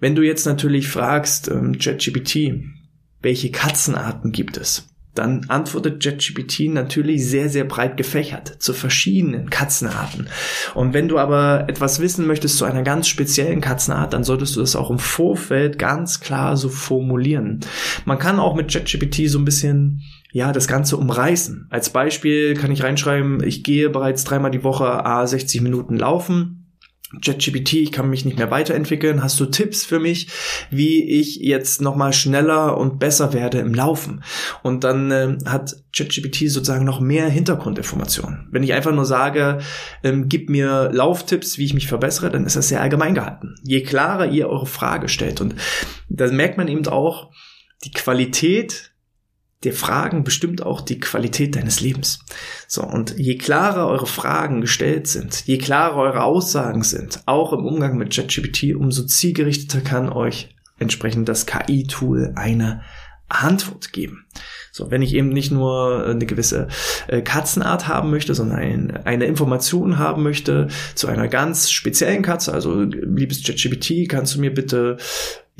Wenn 0.00 0.16
du 0.16 0.22
jetzt 0.22 0.44
natürlich 0.44 0.88
fragst, 0.88 1.46
ähm, 1.46 1.78
ChatGPT, 1.78 2.64
welche 3.22 3.52
Katzenarten 3.52 4.32
gibt 4.32 4.56
es? 4.56 4.89
Dann 5.14 5.46
antwortet 5.48 6.02
ChatGPT 6.02 6.72
natürlich 6.72 7.26
sehr, 7.26 7.48
sehr 7.48 7.64
breit 7.64 7.96
gefächert 7.96 8.56
zu 8.60 8.72
verschiedenen 8.72 9.50
Katzenarten. 9.50 10.28
Und 10.74 10.94
wenn 10.94 11.08
du 11.08 11.18
aber 11.18 11.64
etwas 11.68 12.00
wissen 12.00 12.26
möchtest 12.26 12.58
zu 12.58 12.64
einer 12.64 12.82
ganz 12.82 13.08
speziellen 13.08 13.60
Katzenart, 13.60 14.12
dann 14.12 14.24
solltest 14.24 14.56
du 14.56 14.60
das 14.60 14.76
auch 14.76 14.90
im 14.90 14.98
Vorfeld 14.98 15.78
ganz 15.78 16.20
klar 16.20 16.56
so 16.56 16.68
formulieren. 16.68 17.60
Man 18.04 18.18
kann 18.18 18.38
auch 18.38 18.54
mit 18.54 18.72
ChatGPT 18.72 19.28
so 19.28 19.38
ein 19.38 19.44
bisschen 19.44 20.02
ja, 20.32 20.52
das 20.52 20.68
Ganze 20.68 20.96
umreißen. 20.96 21.66
Als 21.70 21.90
Beispiel 21.90 22.54
kann 22.54 22.70
ich 22.70 22.82
reinschreiben, 22.82 23.42
ich 23.42 23.64
gehe 23.64 23.90
bereits 23.90 24.24
dreimal 24.24 24.50
die 24.50 24.62
Woche 24.62 25.04
a 25.04 25.26
60 25.26 25.60
Minuten 25.60 25.96
laufen. 25.96 26.59
ChatGPT, 27.20 27.74
ich 27.74 27.92
kann 27.92 28.08
mich 28.08 28.24
nicht 28.24 28.38
mehr 28.38 28.50
weiterentwickeln. 28.50 29.22
Hast 29.22 29.40
du 29.40 29.46
Tipps 29.46 29.84
für 29.84 29.98
mich, 29.98 30.28
wie 30.70 31.02
ich 31.02 31.36
jetzt 31.36 31.80
nochmal 31.80 32.12
schneller 32.12 32.78
und 32.78 32.98
besser 33.00 33.32
werde 33.32 33.58
im 33.58 33.74
Laufen? 33.74 34.22
Und 34.62 34.84
dann 34.84 35.10
äh, 35.10 35.38
hat 35.44 35.76
ChatGPT 35.92 36.48
sozusagen 36.48 36.84
noch 36.84 37.00
mehr 37.00 37.28
Hintergrundinformationen. 37.28 38.48
Wenn 38.52 38.62
ich 38.62 38.72
einfach 38.72 38.92
nur 38.92 39.06
sage, 39.06 39.58
ähm, 40.04 40.28
gib 40.28 40.50
mir 40.50 40.90
Lauftipps, 40.92 41.58
wie 41.58 41.64
ich 41.64 41.74
mich 41.74 41.88
verbessere, 41.88 42.30
dann 42.30 42.46
ist 42.46 42.56
das 42.56 42.68
sehr 42.68 42.80
allgemein 42.80 43.14
gehalten. 43.14 43.56
Je 43.64 43.82
klarer 43.82 44.26
ihr 44.26 44.48
eure 44.48 44.66
Frage 44.66 45.08
stellt 45.08 45.40
und 45.40 45.56
da 46.08 46.30
merkt 46.30 46.58
man 46.58 46.68
eben 46.68 46.86
auch, 46.86 47.30
die 47.84 47.90
Qualität 47.90 48.89
der 49.64 49.72
Fragen 49.74 50.24
bestimmt 50.24 50.62
auch 50.62 50.80
die 50.80 51.00
Qualität 51.00 51.54
deines 51.54 51.80
Lebens. 51.80 52.20
So, 52.66 52.82
und 52.82 53.18
je 53.18 53.36
klarer 53.36 53.88
eure 53.88 54.06
Fragen 54.06 54.60
gestellt 54.60 55.06
sind, 55.06 55.46
je 55.46 55.58
klarer 55.58 55.96
eure 55.96 56.24
Aussagen 56.24 56.82
sind, 56.82 57.20
auch 57.26 57.52
im 57.52 57.66
Umgang 57.66 57.98
mit 57.98 58.14
ChatGPT, 58.14 58.74
umso 58.74 59.04
zielgerichteter 59.04 59.82
kann 59.82 60.08
euch 60.08 60.54
entsprechend 60.78 61.28
das 61.28 61.44
KI-Tool 61.44 62.32
eine 62.36 62.82
Antwort 63.28 63.92
geben. 63.92 64.26
So, 64.72 64.90
wenn 64.90 65.02
ich 65.02 65.14
eben 65.14 65.28
nicht 65.28 65.52
nur 65.52 66.06
eine 66.06 66.26
gewisse 66.26 66.68
äh, 67.06 67.22
Katzenart 67.22 67.86
haben 67.86 68.10
möchte, 68.10 68.34
sondern 68.34 68.58
ein, 68.58 68.96
eine 69.04 69.26
Information 69.26 69.98
haben 69.98 70.22
möchte 70.22 70.68
zu 70.94 71.06
einer 71.06 71.28
ganz 71.28 71.70
speziellen 71.70 72.22
Katze, 72.22 72.52
also 72.52 72.82
liebes 72.82 73.42
ChatGPT, 73.42 74.08
kannst 74.08 74.34
du 74.34 74.40
mir 74.40 74.52
bitte 74.52 74.96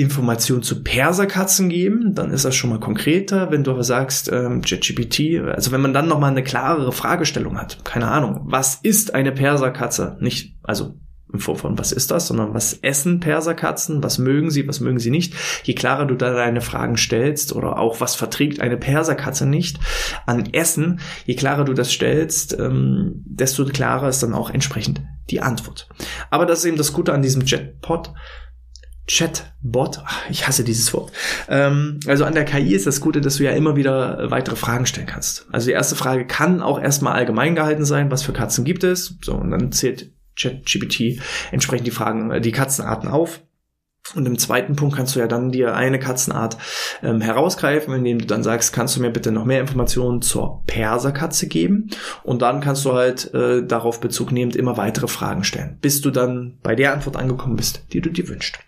Informationen 0.01 0.63
zu 0.63 0.83
Perserkatzen 0.83 1.69
geben, 1.69 2.15
dann 2.15 2.31
ist 2.31 2.47
das 2.47 2.55
schon 2.55 2.71
mal 2.71 2.81
konkreter. 2.81 3.51
Wenn 3.51 3.65
du 3.65 3.73
aber 3.73 3.85
sagst, 3.85 4.33
ähm, 4.33 4.63
ChatGPT, 4.63 5.41
also 5.41 5.73
wenn 5.73 5.83
man 5.83 5.93
dann 5.93 6.09
nochmal 6.09 6.31
eine 6.31 6.43
klarere 6.43 6.91
Fragestellung 6.91 7.59
hat, 7.59 7.85
keine 7.85 8.09
Ahnung, 8.09 8.41
was 8.45 8.77
ist 8.77 9.15
eine 9.15 9.31
Perserkatze? 9.31 10.17
Nicht, 10.21 10.57
also 10.63 10.95
im 11.31 11.39
Vorfall, 11.39 11.77
was 11.77 11.93
ist 11.93 12.11
das, 12.11 12.27
sondern 12.27 12.55
was 12.55 12.73
essen 12.73 13.21
Perserkatzen, 13.21 14.03
was 14.03 14.19
mögen 14.19 14.51
sie, 14.51 14.67
was 14.67 14.81
mögen 14.81 14.99
sie 14.99 15.11
nicht. 15.11 15.35
Je 15.65 15.75
klarer 15.75 16.07
du 16.07 16.15
da 16.15 16.33
deine 16.33 16.63
Fragen 16.63 16.97
stellst 16.97 17.55
oder 17.55 17.79
auch 17.79 18.01
was 18.01 18.15
verträgt 18.15 18.61
eine 18.61 18.79
Perserkatze 18.79 19.47
nicht 19.47 19.79
an 20.27 20.53
Essen, 20.53 21.01
je 21.27 21.35
klarer 21.35 21.65
du 21.65 21.75
das 21.75 21.93
stellst, 21.93 22.59
ähm, 22.59 23.23
desto 23.27 23.67
klarer 23.67 24.09
ist 24.09 24.23
dann 24.23 24.33
auch 24.33 24.49
entsprechend 24.49 25.03
die 25.29 25.43
Antwort. 25.43 25.89
Aber 26.31 26.47
das 26.47 26.61
ist 26.61 26.65
eben 26.65 26.79
das 26.79 26.95
Gute 26.95 27.13
an 27.13 27.23
diesem 27.23 27.45
Jetpod. 27.45 28.13
Chatbot, 29.07 30.03
ich 30.31 30.47
hasse 30.47 30.63
dieses 30.63 30.93
Wort. 30.93 31.13
Ähm, 31.49 32.01
also 32.07 32.25
an 32.25 32.35
der 32.35 32.45
KI 32.45 32.75
ist 32.75 32.87
das 32.87 33.01
Gute, 33.01 33.21
dass 33.21 33.37
du 33.37 33.45
ja 33.45 33.51
immer 33.53 33.77
wieder 33.77 34.31
weitere 34.31 34.57
Fragen 34.57 34.87
stellen 34.87 35.07
kannst. 35.07 35.47
Also 35.51 35.67
die 35.67 35.73
erste 35.73 35.97
Frage 35.97 36.27
kann 36.27 36.63
auch 36.63 36.81
erstmal 36.81 37.15
allgemein 37.15 37.55
gehalten 37.55 37.85
sein, 37.85 38.11
was 38.11 38.23
für 38.23 38.33
Katzen 38.33 38.65
gibt 38.65 38.85
es. 38.85 39.17
So, 39.23 39.35
und 39.35 39.51
dann 39.51 39.73
zählt 39.73 40.13
ChatGPT 40.37 41.21
entsprechend 41.51 41.87
die 41.87 41.93
Fragen, 41.93 42.31
äh, 42.31 42.41
die 42.41 42.53
Katzenarten 42.53 43.09
auf. 43.09 43.43
Und 44.15 44.27
im 44.27 44.39
zweiten 44.39 44.75
Punkt 44.75 44.97
kannst 44.97 45.15
du 45.15 45.21
ja 45.21 45.29
dann 45.29 45.53
dir 45.53 45.75
eine 45.75 46.01
Katzenart 46.01 46.57
ähm, 47.03 47.21
herausgreifen, 47.21 47.95
indem 47.95 48.19
du 48.19 48.27
dann 48.27 48.43
sagst, 48.43 48.73
kannst 48.73 48.97
du 48.97 49.01
mir 49.01 49.11
bitte 49.11 49.31
noch 49.31 49.45
mehr 49.45 49.61
Informationen 49.61 50.21
zur 50.21 50.63
Perserkatze 50.67 51.47
geben? 51.47 51.91
Und 52.25 52.43
dann 52.43 52.61
kannst 52.61 52.85
du 52.85 52.93
halt 52.93 53.33
äh, 53.35 53.65
darauf 53.65 54.01
Bezug 54.01 54.33
nehmend 54.33 54.57
immer 54.57 54.77
weitere 54.77 55.07
Fragen 55.07 55.45
stellen, 55.45 55.79
bis 55.81 56.01
du 56.01 56.11
dann 56.11 56.59
bei 56.63 56.75
der 56.75 56.93
Antwort 56.93 57.17
angekommen 57.17 57.57
bist, 57.57 57.85
die 57.93 58.01
du 58.01 58.11
dir 58.11 58.29
wünschst. 58.29 58.59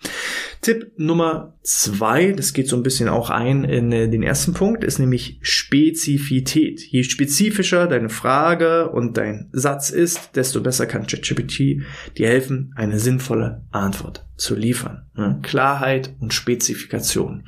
Tipp 0.62 0.92
Nummer 0.96 1.58
zwei, 1.64 2.30
das 2.30 2.52
geht 2.52 2.68
so 2.68 2.76
ein 2.76 2.84
bisschen 2.84 3.08
auch 3.08 3.30
ein 3.30 3.64
in 3.64 3.90
äh, 3.90 4.08
den 4.08 4.22
ersten 4.22 4.54
Punkt, 4.54 4.84
ist 4.84 5.00
nämlich 5.00 5.40
Spezifität. 5.42 6.80
Je 6.80 7.02
spezifischer 7.02 7.88
deine 7.88 8.08
Frage 8.08 8.88
und 8.88 9.16
dein 9.16 9.50
Satz 9.50 9.90
ist, 9.90 10.36
desto 10.36 10.62
besser 10.62 10.86
kann 10.86 11.08
ChatGPT 11.08 11.82
dir 12.16 12.28
helfen, 12.28 12.72
eine 12.76 13.00
sinnvolle 13.00 13.64
Antwort 13.72 14.24
zu 14.36 14.54
liefern. 14.54 15.06
Klarheit 15.42 16.14
und 16.20 16.32
Spezifikation. 16.32 17.44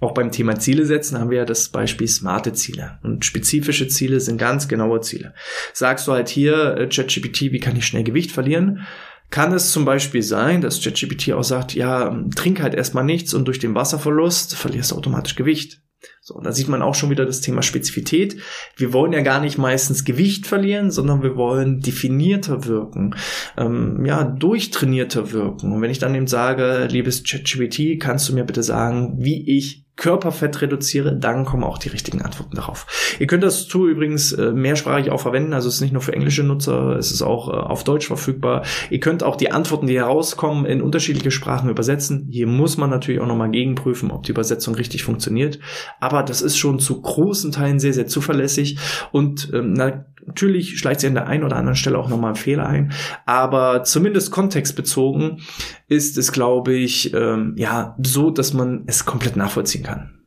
Auch 0.00 0.12
beim 0.12 0.30
Thema 0.30 0.58
Ziele 0.58 0.86
setzen 0.86 1.18
haben 1.18 1.30
wir 1.30 1.38
ja 1.38 1.44
das 1.44 1.70
Beispiel 1.70 2.06
smarte 2.06 2.52
Ziele. 2.52 2.98
Und 3.02 3.24
spezifische 3.24 3.88
Ziele 3.88 4.20
sind 4.20 4.38
ganz 4.38 4.68
genaue 4.68 5.00
Ziele. 5.00 5.34
Sagst 5.72 6.06
du 6.06 6.12
halt 6.12 6.28
hier, 6.28 6.76
äh, 6.76 6.88
ChatGPT, 6.88 7.52
wie 7.52 7.60
kann 7.60 7.76
ich 7.76 7.86
schnell 7.86 8.04
Gewicht 8.04 8.30
verlieren? 8.30 8.86
Kann 9.30 9.52
es 9.52 9.72
zum 9.72 9.84
Beispiel 9.84 10.22
sein, 10.22 10.60
dass 10.60 10.82
ChatGPT 10.82 11.32
auch 11.32 11.42
sagt, 11.42 11.74
ja, 11.74 12.16
trink 12.36 12.60
halt 12.60 12.74
erstmal 12.74 13.04
nichts 13.04 13.34
und 13.34 13.46
durch 13.46 13.58
den 13.58 13.74
Wasserverlust 13.74 14.54
verlierst 14.54 14.92
du 14.92 14.96
automatisch 14.96 15.34
Gewicht. 15.34 15.82
So, 16.26 16.36
und 16.36 16.46
da 16.46 16.52
sieht 16.52 16.68
man 16.68 16.80
auch 16.80 16.94
schon 16.94 17.10
wieder 17.10 17.26
das 17.26 17.42
Thema 17.42 17.60
Spezifität. 17.60 18.40
Wir 18.76 18.94
wollen 18.94 19.12
ja 19.12 19.20
gar 19.20 19.40
nicht 19.40 19.58
meistens 19.58 20.06
Gewicht 20.06 20.46
verlieren, 20.46 20.90
sondern 20.90 21.22
wir 21.22 21.36
wollen 21.36 21.80
definierter 21.80 22.64
wirken, 22.64 23.14
ähm, 23.58 24.06
ja, 24.06 24.24
durchtrainierter 24.24 25.32
wirken. 25.32 25.70
Und 25.70 25.82
wenn 25.82 25.90
ich 25.90 25.98
dann 25.98 26.14
eben 26.14 26.26
sage, 26.26 26.88
liebes 26.90 27.24
ChatGPT, 27.24 28.00
kannst 28.00 28.26
du 28.26 28.34
mir 28.34 28.44
bitte 28.44 28.62
sagen, 28.62 29.16
wie 29.18 29.58
ich 29.58 29.84
Körperfett 29.96 30.60
reduziere, 30.60 31.14
dann 31.14 31.44
kommen 31.44 31.62
auch 31.62 31.78
die 31.78 31.88
richtigen 31.88 32.20
Antworten 32.20 32.56
darauf. 32.56 33.16
Ihr 33.20 33.28
könnt 33.28 33.44
das 33.44 33.68
Tool 33.68 33.90
übrigens 33.90 34.32
äh, 34.32 34.50
mehrsprachig 34.50 35.10
auch 35.10 35.20
verwenden, 35.20 35.52
also 35.52 35.68
es 35.68 35.76
ist 35.76 35.80
nicht 35.82 35.92
nur 35.92 36.02
für 36.02 36.12
englische 36.12 36.42
Nutzer, 36.42 36.96
es 36.96 37.12
ist 37.12 37.22
auch 37.22 37.48
äh, 37.48 37.52
auf 37.52 37.84
Deutsch 37.84 38.08
verfügbar. 38.08 38.64
Ihr 38.90 38.98
könnt 38.98 39.22
auch 39.22 39.36
die 39.36 39.52
Antworten, 39.52 39.86
die 39.86 39.96
herauskommen, 39.96 40.66
in 40.66 40.82
unterschiedliche 40.82 41.30
Sprachen 41.30 41.70
übersetzen. 41.70 42.26
Hier 42.30 42.48
muss 42.48 42.76
man 42.76 42.90
natürlich 42.90 43.20
auch 43.20 43.26
nochmal 43.26 43.50
gegenprüfen, 43.50 44.10
ob 44.10 44.24
die 44.24 44.32
Übersetzung 44.32 44.74
richtig 44.74 45.04
funktioniert. 45.04 45.60
Aber 46.00 46.13
das 46.22 46.42
ist 46.42 46.56
schon 46.56 46.78
zu 46.78 47.00
großen 47.00 47.52
Teilen 47.52 47.80
sehr, 47.80 47.92
sehr 47.92 48.06
zuverlässig 48.06 48.78
und 49.12 49.50
ähm, 49.52 49.72
natürlich 49.72 50.78
schleicht 50.78 51.00
sich 51.00 51.08
an 51.08 51.14
der 51.14 51.26
einen 51.26 51.44
oder 51.44 51.56
anderen 51.56 51.76
Stelle 51.76 51.98
auch 51.98 52.08
nochmal 52.08 52.30
ein 52.32 52.36
Fehler 52.36 52.66
ein. 52.66 52.92
Aber 53.26 53.84
zumindest 53.84 54.30
kontextbezogen 54.30 55.40
ist 55.88 56.16
es, 56.18 56.32
glaube 56.32 56.74
ich, 56.74 57.12
ähm, 57.14 57.54
ja, 57.56 57.96
so, 58.02 58.30
dass 58.30 58.52
man 58.52 58.84
es 58.86 59.04
komplett 59.04 59.36
nachvollziehen 59.36 59.82
kann, 59.82 60.20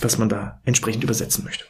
was 0.00 0.18
man 0.18 0.28
da 0.28 0.60
entsprechend 0.64 1.04
übersetzen 1.04 1.44
möchte. 1.44 1.64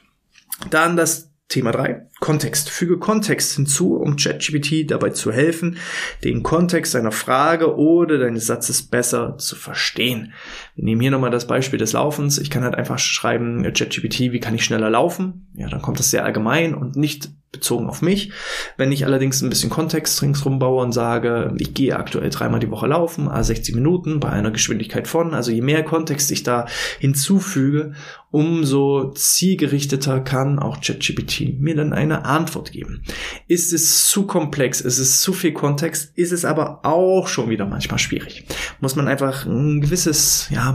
Dann 0.71 0.97
das 0.97 1.31
Thema 1.49 1.73
drei 1.73 2.07
Kontext. 2.21 2.71
Füge 2.71 2.99
Kontext 2.99 3.55
hinzu, 3.55 3.97
um 3.97 4.17
ChatGPT 4.17 4.91
dabei 4.91 5.11
zu 5.11 5.33
helfen, 5.33 5.79
den 6.25 6.43
Kontext 6.43 6.95
deiner 6.95 7.13
Frage 7.13 7.77
oder 7.77 8.19
deines 8.19 8.47
Satzes 8.47 8.83
besser 8.83 9.39
zu 9.39 9.55
verstehen. 9.57 10.33
Wir 10.75 10.85
nehmen 10.85 11.01
hier 11.01 11.11
nochmal 11.11 11.31
das 11.31 11.47
Beispiel 11.47 11.79
des 11.79 11.93
Laufens. 11.93 12.39
Ich 12.39 12.51
kann 12.51 12.65
halt 12.65 12.75
einfach 12.75 12.99
schreiben, 12.99 13.63
ChatGPT, 13.63 14.33
wie 14.33 14.41
kann 14.41 14.55
ich 14.55 14.65
schneller 14.65 14.91
laufen? 14.91 15.49
Ja, 15.55 15.69
dann 15.69 15.83
kommt 15.83 15.99
das 15.99 16.11
sehr 16.11 16.25
allgemein 16.25 16.75
und 16.75 16.97
nicht 16.97 17.31
bezogen 17.51 17.89
auf 17.89 18.03
mich. 18.03 18.31
Wenn 18.77 18.93
ich 18.93 19.07
allerdings 19.07 19.41
ein 19.41 19.49
bisschen 19.49 19.71
Kontext 19.71 20.21
ringsrum 20.21 20.59
baue 20.59 20.85
und 20.85 20.93
sage, 20.93 21.55
ich 21.59 21.73
gehe 21.73 21.97
aktuell 21.97 22.29
dreimal 22.29 22.61
die 22.61 22.71
Woche 22.71 22.87
laufen, 22.87 23.29
also 23.29 23.49
60 23.49 23.75
Minuten 23.75 24.21
bei 24.21 24.29
einer 24.29 24.51
Geschwindigkeit 24.51 25.09
von, 25.09 25.33
also 25.35 25.51
je 25.51 25.63
mehr 25.63 25.83
Kontext 25.83 26.31
ich 26.31 26.43
da 26.43 26.67
hinzufüge, 26.99 27.95
umso 28.31 29.11
zielgerichteter 29.13 30.21
kann 30.21 30.59
auch 30.59 30.81
ChatGPT 30.83 31.59
mir 31.59 31.75
dann 31.75 31.95
eine 32.11 32.25
Antwort 32.25 32.73
geben. 32.73 33.03
Ist 33.47 33.73
es 33.73 34.09
zu 34.09 34.27
komplex, 34.27 34.81
ist 34.81 34.99
es 34.99 35.21
zu 35.21 35.33
viel 35.33 35.53
Kontext, 35.53 36.13
ist 36.17 36.33
es 36.33 36.45
aber 36.45 36.85
auch 36.85 37.29
schon 37.29 37.51
wieder 37.51 37.67
manchmal 37.67 37.99
schwierig. 37.99 38.45
Muss 38.81 38.97
man 38.97 39.09
einfach 39.09 39.47
ein 39.47 39.81
gewisses, 39.81 40.49
ja, 40.51 40.71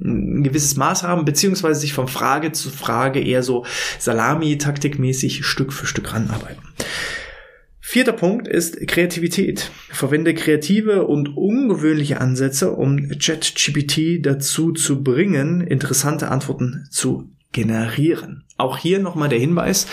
ein 0.00 0.42
gewisses 0.42 0.76
Maß 0.76 1.02
haben, 1.02 1.24
beziehungsweise 1.24 1.80
sich 1.80 1.92
von 1.92 2.08
Frage 2.08 2.52
zu 2.52 2.70
Frage 2.70 3.20
eher 3.20 3.42
so 3.42 3.64
Salami-taktikmäßig 3.98 5.44
Stück 5.44 5.72
für 5.72 5.86
Stück 5.86 6.12
ranarbeiten. 6.12 6.62
Vierter 7.90 8.12
Punkt 8.12 8.46
ist 8.46 8.86
Kreativität. 8.86 9.70
Verwende 9.88 10.34
kreative 10.34 11.06
und 11.06 11.30
ungewöhnliche 11.38 12.20
Ansätze, 12.20 12.72
um 12.72 13.08
ChatGPT 13.18 14.24
dazu 14.26 14.72
zu 14.72 15.02
bringen, 15.02 15.62
interessante 15.62 16.30
Antworten 16.30 16.86
zu 16.90 17.30
generieren. 17.52 18.44
Auch 18.58 18.76
hier 18.76 18.98
nochmal 18.98 19.30
der 19.30 19.38
Hinweis, 19.38 19.86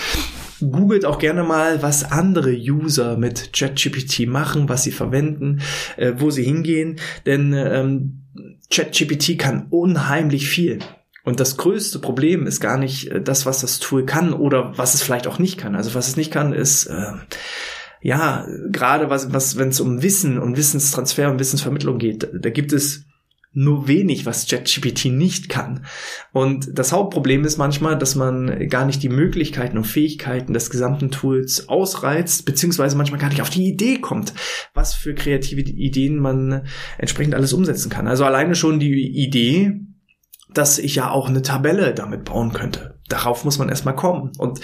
googelt 0.60 1.06
auch 1.06 1.20
gerne 1.20 1.44
mal, 1.44 1.82
was 1.82 2.12
andere 2.12 2.52
User 2.52 3.18
mit 3.18 3.52
ChatGPT 3.54 4.28
machen, 4.28 4.70
was 4.70 4.84
sie 4.84 4.92
verwenden, 4.92 5.62
äh, 5.98 6.14
wo 6.18 6.30
sie 6.32 6.44
hingehen, 6.44 7.00
denn 7.26 7.54
ähm, 7.54 8.22
ChatGPT 8.70 9.38
kann 9.38 9.68
unheimlich 9.70 10.48
viel. 10.48 10.80
Und 11.24 11.40
das 11.40 11.58
größte 11.58 12.00
Problem 12.00 12.46
ist 12.46 12.60
gar 12.60 12.78
nicht 12.78 13.12
äh, 13.12 13.22
das, 13.22 13.46
was 13.46 13.62
das 13.62 13.80
Tool 13.80 14.06
kann 14.06 14.34
oder 14.34 14.78
was 14.78 14.94
es 14.94 15.02
vielleicht 15.02 15.28
auch 15.28 15.40
nicht 15.40 15.58
kann. 15.58 15.76
Also 15.76 15.96
was 15.96 16.08
es 16.08 16.18
nicht 16.18 16.32
kann, 16.32 16.54
ist 16.54 16.86
äh, 16.86 17.14
ja 18.02 18.46
gerade 18.70 19.10
was, 19.10 19.34
was 19.34 19.58
wenn 19.58 19.70
es 19.70 19.80
um 19.80 20.04
Wissen 20.04 20.38
und 20.40 20.56
Wissenstransfer 20.56 21.30
und 21.32 21.40
Wissensvermittlung 21.40 21.98
geht, 21.98 22.30
da 22.34 22.50
gibt 22.50 22.74
es 22.74 23.06
nur 23.56 23.88
wenig, 23.88 24.26
was 24.26 24.48
ChatGPT 24.48 25.06
nicht 25.06 25.50
kann. 25.50 25.86
Und 26.32 26.78
das 26.78 26.92
Hauptproblem 26.92 27.46
ist 27.46 27.58
manchmal, 27.58 27.98
dass 27.98 28.16
man 28.16 28.68
gar 28.70 28.86
nicht 28.86 29.02
die 29.02 29.10
Möglichkeiten 29.10 29.78
und 29.78 29.86
Fähigkeiten 29.86 30.54
des 30.54 30.70
gesamten 30.70 31.10
Tools 31.10 31.70
ausreizt, 31.70 32.46
beziehungsweise 32.46 32.98
manchmal 32.98 33.20
gar 33.20 33.30
nicht 33.30 33.42
auf 33.42 33.50
die 33.50 33.68
Idee 33.68 33.98
kommt, 33.98 34.34
was 34.74 34.94
für 34.94 35.16
kreative 35.16 35.62
Ideen 35.62 36.20
man 36.20 36.68
entsprechend 36.98 37.34
alles 37.34 37.54
umsetzen 37.54 37.90
kann. 37.90 38.08
Also 38.08 38.26
alleine 38.26 38.56
schon 38.56 38.80
die 38.80 39.08
Idee, 39.24 39.80
dass 40.54 40.78
ich 40.78 40.96
ja 40.96 41.10
auch 41.10 41.30
eine 41.30 41.42
Tabelle 41.42 41.94
damit 41.94 42.26
bauen 42.26 42.52
könnte 42.52 42.95
darauf 43.08 43.46
muss 43.46 43.60
man 43.60 43.70
erstmal 43.70 43.96
kommen. 43.96 44.32
Und 44.38 44.60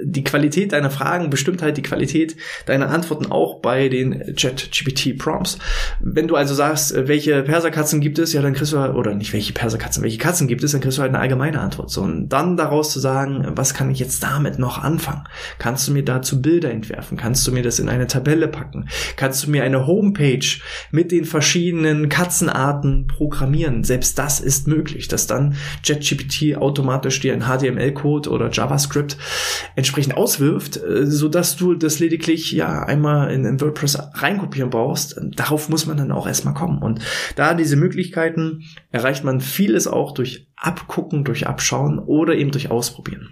die 0.00 0.24
Qualität 0.24 0.72
deiner 0.72 0.90
Fragen 0.90 1.30
bestimmt 1.30 1.62
halt 1.62 1.76
die 1.76 1.82
Qualität 1.82 2.36
deiner 2.66 2.90
Antworten 2.90 3.30
auch 3.30 3.60
bei 3.60 3.88
den 3.88 4.34
Chat-GPT-Prompts. 4.34 5.58
Wenn 6.00 6.28
du 6.28 6.36
also 6.36 6.54
sagst, 6.54 6.94
welche 6.96 7.42
Perserkatzen 7.42 8.00
gibt 8.00 8.18
es, 8.18 8.32
ja, 8.32 8.40
dann 8.40 8.54
kriegst 8.54 8.72
du 8.72 8.78
halt, 8.78 8.94
oder 8.94 9.14
nicht 9.14 9.32
welche 9.32 9.52
Perserkatzen, 9.52 10.02
welche 10.02 10.18
Katzen 10.18 10.48
gibt 10.48 10.64
es, 10.64 10.72
dann 10.72 10.80
kriegst 10.80 10.98
du 10.98 11.02
halt 11.02 11.10
eine 11.10 11.20
allgemeine 11.20 11.60
Antwort. 11.60 11.90
So, 11.90 12.02
und 12.02 12.30
dann 12.30 12.56
daraus 12.56 12.92
zu 12.92 13.00
sagen, 13.00 13.46
was 13.54 13.74
kann 13.74 13.90
ich 13.90 13.98
jetzt 13.98 14.22
damit 14.22 14.58
noch 14.58 14.82
anfangen? 14.82 15.24
Kannst 15.58 15.86
du 15.86 15.92
mir 15.92 16.04
dazu 16.04 16.40
Bilder 16.40 16.70
entwerfen? 16.70 17.18
Kannst 17.18 17.46
du 17.46 17.52
mir 17.52 17.62
das 17.62 17.78
in 17.78 17.88
eine 17.88 18.06
Tabelle 18.06 18.48
packen? 18.48 18.88
Kannst 19.16 19.46
du 19.46 19.50
mir 19.50 19.64
eine 19.64 19.86
Homepage 19.86 20.46
mit 20.90 21.12
den 21.12 21.26
verschiedenen 21.26 22.08
Katzenarten 22.08 23.06
programmieren? 23.06 23.84
Selbst 23.84 24.18
das 24.18 24.40
ist 24.40 24.66
möglich, 24.66 25.08
dass 25.08 25.26
dann 25.26 25.56
ChatGPT 25.86 26.56
automatisch 26.56 27.20
dir 27.20 27.34
ein 27.34 27.42
HTML 27.42 27.81
HTML-Code 27.82 28.30
oder 28.30 28.50
JavaScript 28.50 29.16
entsprechend 29.76 30.16
auswirft, 30.16 30.76
äh, 30.76 31.06
so 31.06 31.28
dass 31.28 31.56
du 31.56 31.74
das 31.74 31.98
lediglich 31.98 32.52
ja 32.52 32.82
einmal 32.82 33.30
in, 33.30 33.44
in 33.44 33.60
WordPress 33.60 33.98
reinkopieren 34.14 34.70
brauchst. 34.70 35.20
Darauf 35.36 35.68
muss 35.68 35.86
man 35.86 35.96
dann 35.96 36.12
auch 36.12 36.26
erstmal 36.26 36.54
kommen. 36.54 36.82
Und 36.82 37.00
da 37.36 37.54
diese 37.54 37.76
Möglichkeiten 37.76 38.64
erreicht 38.90 39.24
man 39.24 39.40
vieles 39.40 39.86
auch 39.86 40.12
durch 40.12 40.46
Abgucken, 40.62 41.24
durch 41.24 41.48
Abschauen 41.48 41.98
oder 41.98 42.36
eben 42.36 42.52
durch 42.52 42.70
Ausprobieren. 42.70 43.30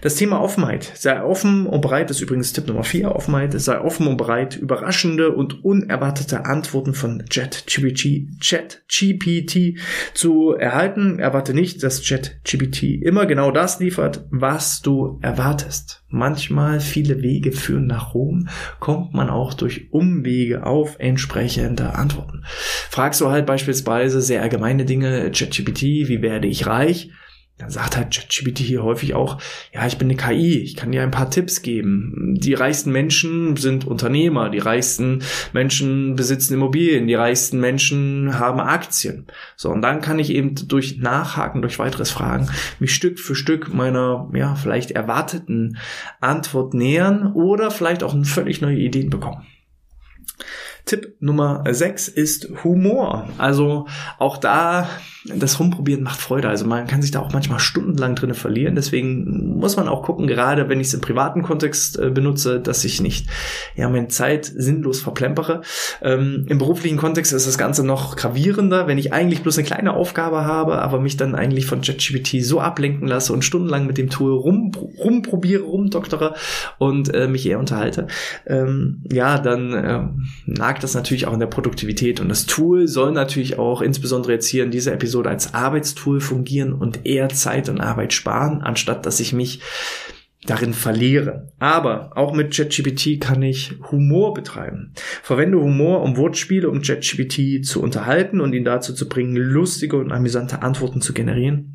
Das 0.00 0.16
Thema 0.16 0.40
Offenheit. 0.40 0.90
Sei 0.94 1.22
offen 1.22 1.66
und 1.66 1.82
bereit, 1.82 2.08
das 2.08 2.16
ist 2.16 2.22
übrigens 2.22 2.54
Tipp 2.54 2.66
Nummer 2.66 2.82
4, 2.82 3.14
Offenheit. 3.14 3.52
Sei 3.60 3.78
offen 3.78 4.06
und 4.06 4.16
bereit, 4.16 4.56
überraschende 4.56 5.32
und 5.32 5.64
unerwartete 5.64 6.46
Antworten 6.46 6.94
von 6.94 7.24
ChatGPT 7.28 8.40
Chat 8.40 8.84
GPT 8.88 9.78
zu 10.14 10.52
erhalten. 10.52 11.18
Erwarte 11.18 11.52
nicht, 11.52 11.82
dass 11.82 12.02
ChatGPT 12.02 13.02
immer 13.02 13.26
genau 13.26 13.50
das 13.50 13.78
liefert, 13.82 14.24
was 14.30 14.80
du 14.80 15.18
erwartest. 15.20 16.02
Manchmal 16.08 16.80
viele 16.80 17.22
Wege 17.22 17.52
führen 17.52 17.86
nach 17.86 18.14
Rom, 18.14 18.48
kommt 18.80 19.12
man 19.12 19.28
auch 19.28 19.54
durch 19.54 19.92
Umwege 19.92 20.64
auf 20.64 20.96
entsprechende 20.98 21.94
Antworten. 21.94 22.44
Fragst 22.44 23.20
du 23.20 23.30
halt 23.30 23.46
beispielsweise 23.46 24.22
sehr 24.22 24.42
allgemeine 24.42 24.84
Dinge, 24.84 25.30
ChatGPT, 25.30 25.82
wie 25.82 26.22
werde 26.22 26.48
ich 26.48 26.66
reich? 26.66 27.10
Dann 27.58 27.70
sagt 27.70 27.96
halt 27.96 28.12
ChatGPT 28.12 28.58
hier 28.58 28.82
häufig 28.82 29.14
auch, 29.14 29.40
ja, 29.72 29.86
ich 29.86 29.96
bin 29.96 30.08
eine 30.08 30.16
KI, 30.16 30.58
ich 30.58 30.74
kann 30.74 30.90
dir 30.90 31.02
ein 31.02 31.10
paar 31.10 31.30
Tipps 31.30 31.62
geben. 31.62 32.34
Die 32.38 32.54
reichsten 32.54 32.90
Menschen 32.90 33.56
sind 33.56 33.86
Unternehmer, 33.86 34.50
die 34.50 34.58
reichsten 34.58 35.22
Menschen 35.52 36.16
besitzen 36.16 36.54
Immobilien, 36.54 37.06
die 37.06 37.14
reichsten 37.14 37.60
Menschen 37.60 38.38
haben 38.38 38.58
Aktien. 38.58 39.26
So, 39.56 39.70
und 39.70 39.82
dann 39.82 40.00
kann 40.00 40.18
ich 40.18 40.30
eben 40.30 40.54
durch 40.66 40.98
Nachhaken, 40.98 41.62
durch 41.62 41.78
weiteres 41.78 42.10
Fragen, 42.10 42.50
mich 42.80 42.94
Stück 42.94 43.20
für 43.20 43.34
Stück 43.34 43.72
meiner, 43.72 44.28
ja, 44.34 44.56
vielleicht 44.56 44.90
erwarteten 44.90 45.78
Antwort 46.20 46.74
nähern 46.74 47.32
oder 47.32 47.70
vielleicht 47.70 48.02
auch 48.02 48.16
völlig 48.24 48.60
neue 48.60 48.78
Ideen 48.78 49.10
bekommen. 49.10 49.46
Tipp 50.84 51.14
Nummer 51.20 51.64
6 51.68 52.08
ist 52.08 52.48
Humor. 52.64 53.28
Also 53.38 53.86
auch 54.18 54.36
da 54.36 54.88
das 55.24 55.60
Rumprobieren 55.60 56.02
macht 56.02 56.20
Freude. 56.20 56.48
Also 56.48 56.66
man 56.66 56.86
kann 56.86 57.00
sich 57.00 57.12
da 57.12 57.20
auch 57.20 57.32
manchmal 57.32 57.60
stundenlang 57.60 58.16
drinne 58.16 58.34
verlieren. 58.34 58.74
Deswegen 58.74 59.56
muss 59.58 59.76
man 59.76 59.88
auch 59.88 60.02
gucken, 60.02 60.26
gerade 60.26 60.68
wenn 60.68 60.80
ich 60.80 60.88
es 60.88 60.94
im 60.94 61.00
privaten 61.00 61.42
Kontext 61.42 61.98
äh, 61.98 62.10
benutze, 62.10 62.60
dass 62.60 62.84
ich 62.84 63.00
nicht 63.00 63.28
ja 63.76 63.88
meine 63.88 64.08
Zeit 64.08 64.44
sinnlos 64.44 65.00
verplempere. 65.00 65.62
Ähm, 66.02 66.46
Im 66.48 66.58
beruflichen 66.58 66.96
Kontext 66.96 67.32
ist 67.32 67.46
das 67.46 67.58
Ganze 67.58 67.86
noch 67.86 68.16
gravierender, 68.16 68.88
wenn 68.88 68.98
ich 68.98 69.12
eigentlich 69.12 69.42
bloß 69.42 69.58
eine 69.58 69.66
kleine 69.66 69.94
Aufgabe 69.94 70.44
habe, 70.44 70.82
aber 70.82 70.98
mich 70.98 71.16
dann 71.16 71.34
eigentlich 71.34 71.66
von 71.66 71.82
ChatGPT 71.82 72.42
so 72.42 72.60
ablenken 72.60 73.06
lasse 73.06 73.32
und 73.32 73.44
stundenlang 73.44 73.86
mit 73.86 73.98
dem 73.98 74.10
Tool 74.10 74.32
rum, 74.32 74.72
rumprobiere, 74.98 75.62
rumdoktere 75.62 76.34
und 76.78 77.14
äh, 77.14 77.28
mich 77.28 77.46
eher 77.46 77.60
unterhalte. 77.60 78.08
Ähm, 78.46 79.02
ja, 79.10 79.38
dann 79.38 79.72
äh, 79.72 80.00
übertragt 80.72 80.84
das 80.84 80.94
natürlich 80.94 81.26
auch 81.26 81.34
in 81.34 81.40
der 81.40 81.46
Produktivität. 81.46 82.20
Und 82.20 82.28
das 82.28 82.46
Tool 82.46 82.88
soll 82.88 83.12
natürlich 83.12 83.58
auch 83.58 83.82
insbesondere 83.82 84.32
jetzt 84.32 84.46
hier 84.46 84.64
in 84.64 84.70
dieser 84.70 84.94
Episode 84.94 85.28
als 85.28 85.52
Arbeitstool 85.52 86.20
fungieren 86.20 86.72
und 86.72 87.04
eher 87.04 87.28
Zeit 87.28 87.68
und 87.68 87.80
Arbeit 87.80 88.12
sparen, 88.14 88.62
anstatt 88.62 89.04
dass 89.04 89.20
ich 89.20 89.32
mich 89.34 89.60
darin 90.46 90.72
verliere. 90.72 91.52
Aber 91.58 92.16
auch 92.16 92.32
mit 92.32 92.54
ChatGPT 92.56 93.20
kann 93.20 93.42
ich 93.42 93.74
Humor 93.90 94.32
betreiben. 94.32 94.92
Verwende 95.22 95.58
Humor, 95.58 96.02
um 96.02 96.16
Wortspiele, 96.16 96.68
um 96.70 96.80
ChatGPT 96.80 97.64
zu 97.64 97.82
unterhalten 97.82 98.40
und 98.40 98.54
ihn 98.54 98.64
dazu 98.64 98.94
zu 98.94 99.08
bringen, 99.08 99.36
lustige 99.36 99.98
und 99.98 100.10
amüsante 100.10 100.62
Antworten 100.62 101.02
zu 101.02 101.12
generieren. 101.12 101.71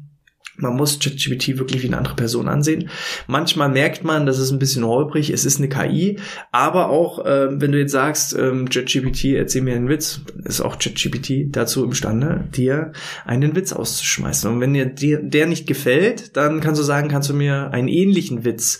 Man 0.57 0.75
muss 0.75 0.99
ChatGPT 0.99 1.57
wirklich 1.57 1.83
wie 1.83 1.87
eine 1.87 1.97
andere 1.97 2.15
Person 2.15 2.47
ansehen. 2.47 2.89
Manchmal 3.27 3.69
merkt 3.69 4.03
man, 4.03 4.25
das 4.25 4.39
ist 4.39 4.51
ein 4.51 4.59
bisschen 4.59 4.85
holprig, 4.85 5.29
es 5.29 5.45
ist 5.45 5.59
eine 5.59 5.69
KI, 5.69 6.19
aber 6.51 6.89
auch, 6.89 7.25
äh, 7.25 7.61
wenn 7.61 7.71
du 7.71 7.79
jetzt 7.79 7.91
sagst, 7.91 8.35
ähm, 8.37 8.69
ChatGPT, 8.69 9.35
erzähl 9.35 9.61
mir 9.61 9.75
einen 9.75 9.89
Witz, 9.89 10.21
ist 10.43 10.61
auch 10.61 10.79
ChatGPT 10.79 11.55
dazu 11.55 11.83
imstande, 11.83 12.47
dir 12.55 12.91
einen 13.25 13.55
Witz 13.55 13.71
auszuschmeißen. 13.71 14.51
Und 14.51 14.59
wenn 14.61 14.73
dir 14.73 15.21
der 15.21 15.45
nicht 15.45 15.67
gefällt, 15.67 16.35
dann 16.35 16.59
kannst 16.59 16.79
du 16.79 16.83
sagen, 16.83 17.07
kannst 17.07 17.29
du 17.29 17.33
mir 17.33 17.71
einen 17.71 17.87
ähnlichen 17.87 18.43
Witz 18.43 18.79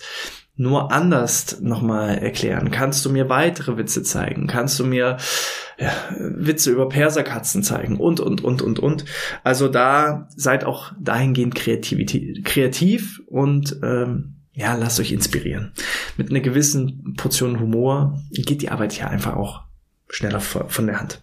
nur 0.58 0.92
anders 0.92 1.60
nochmal 1.60 2.18
erklären? 2.18 2.70
Kannst 2.70 3.04
du 3.04 3.10
mir 3.10 3.28
weitere 3.28 3.78
Witze 3.78 4.02
zeigen? 4.02 4.48
Kannst 4.48 4.78
du 4.78 4.84
mir 4.84 5.16
ja, 5.78 5.92
Witze 6.18 6.72
über 6.72 6.88
Perserkatzen 6.88 7.62
zeigen? 7.62 7.96
Und, 7.96 8.20
und, 8.20 8.42
und, 8.42 8.60
und, 8.60 8.80
und. 8.80 9.04
Also 9.44 9.68
da 9.68 10.28
seid 10.36 10.64
auch 10.64 10.92
dahingehend 11.00 11.54
Kreativität, 11.54 12.44
kreativ 12.44 13.22
und 13.26 13.78
ähm, 13.82 14.34
ja, 14.52 14.74
lasst 14.74 14.98
euch 14.98 15.12
inspirieren. 15.12 15.72
Mit 16.16 16.30
einer 16.30 16.40
gewissen 16.40 17.14
Portion 17.16 17.60
Humor 17.60 18.20
geht 18.32 18.60
die 18.60 18.70
Arbeit 18.70 18.92
hier 18.92 19.08
einfach 19.08 19.36
auch 19.36 19.62
schneller 20.08 20.40
von 20.40 20.86
der 20.86 20.98
Hand. 20.98 21.22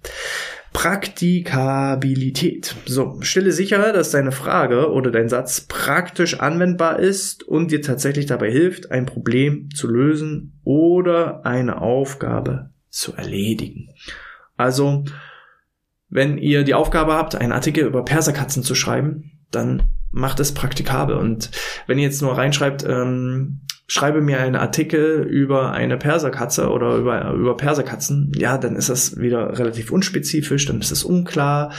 Praktikabilität. 0.75 2.75
So, 2.85 3.17
stelle 3.21 3.53
sicher, 3.53 3.93
dass 3.93 4.11
deine 4.11 4.33
Frage 4.33 4.91
oder 4.91 5.09
dein 5.09 5.29
Satz 5.29 5.61
praktisch 5.61 6.41
anwendbar 6.41 6.99
ist 6.99 7.43
und 7.43 7.71
dir 7.71 7.81
tatsächlich 7.81 8.25
dabei 8.25 8.51
hilft, 8.51 8.91
ein 8.91 9.05
Problem 9.05 9.69
zu 9.73 9.87
lösen 9.87 10.59
oder 10.65 11.45
eine 11.45 11.81
Aufgabe 11.81 12.71
zu 12.89 13.13
erledigen. 13.13 13.91
Also, 14.57 15.05
wenn 16.09 16.37
ihr 16.37 16.63
die 16.63 16.73
Aufgabe 16.73 17.13
habt, 17.13 17.35
einen 17.35 17.53
Artikel 17.53 17.85
über 17.85 18.03
Perserkatzen 18.03 18.61
zu 18.61 18.75
schreiben, 18.75 19.31
dann 19.51 19.83
macht 20.11 20.41
es 20.41 20.53
praktikabel. 20.53 21.15
Und 21.15 21.51
wenn 21.87 21.99
ihr 21.99 22.05
jetzt 22.05 22.21
nur 22.21 22.37
reinschreibt, 22.37 22.83
ähm, 22.83 23.61
schreibe 23.87 24.21
mir 24.21 24.39
einen 24.39 24.55
Artikel 24.55 25.21
über 25.29 25.71
eine 25.71 25.97
Perserkatze 25.97 26.69
oder 26.69 26.95
über, 26.95 27.31
über 27.33 27.55
Perserkatzen, 27.55 28.31
ja, 28.35 28.57
dann 28.57 28.75
ist 28.75 28.89
das 28.89 29.19
wieder 29.19 29.59
relativ 29.59 29.91
unspezifisch, 29.91 30.65
dann 30.65 30.79
ist 30.79 30.91
es 30.91 31.03
unklar. 31.03 31.71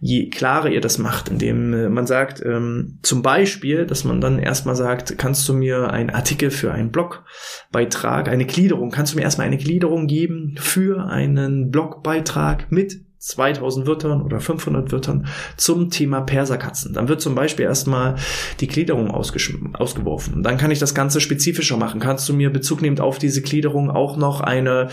Je 0.00 0.28
klarer 0.28 0.68
ihr 0.68 0.82
das 0.82 0.98
macht, 0.98 1.28
indem 1.28 1.72
äh, 1.72 1.88
man 1.88 2.06
sagt, 2.06 2.44
ähm, 2.44 2.98
zum 3.02 3.22
Beispiel, 3.22 3.86
dass 3.86 4.04
man 4.04 4.20
dann 4.20 4.38
erstmal 4.38 4.76
sagt, 4.76 5.16
kannst 5.16 5.48
du 5.48 5.54
mir 5.54 5.90
einen 5.90 6.10
Artikel 6.10 6.50
für 6.50 6.72
einen 6.72 6.90
Blogbeitrag, 6.92 8.28
eine 8.28 8.44
Gliederung, 8.44 8.90
kannst 8.90 9.14
du 9.14 9.16
mir 9.16 9.24
erstmal 9.24 9.46
eine 9.46 9.58
Gliederung 9.58 10.06
geben 10.06 10.56
für 10.58 11.06
einen 11.06 11.70
Blogbeitrag 11.70 12.70
mit 12.70 13.00
2000 13.24 13.86
Wörtern 13.86 14.22
oder 14.22 14.38
500 14.38 14.92
Wörtern 14.92 15.26
zum 15.56 15.90
Thema 15.90 16.20
Perserkatzen. 16.20 16.92
Dann 16.92 17.08
wird 17.08 17.22
zum 17.22 17.34
Beispiel 17.34 17.64
erstmal 17.64 18.16
die 18.60 18.66
Gliederung 18.66 19.10
ausgeworfen. 19.10 20.42
Dann 20.42 20.58
kann 20.58 20.70
ich 20.70 20.78
das 20.78 20.94
Ganze 20.94 21.20
spezifischer 21.20 21.78
machen. 21.78 22.00
Kannst 22.00 22.28
du 22.28 22.34
mir 22.34 22.50
Bezug 22.50 22.82
nehmend 22.82 23.00
auf 23.00 23.18
diese 23.18 23.40
Gliederung 23.40 23.90
auch 23.90 24.16
noch 24.16 24.40
eine 24.40 24.88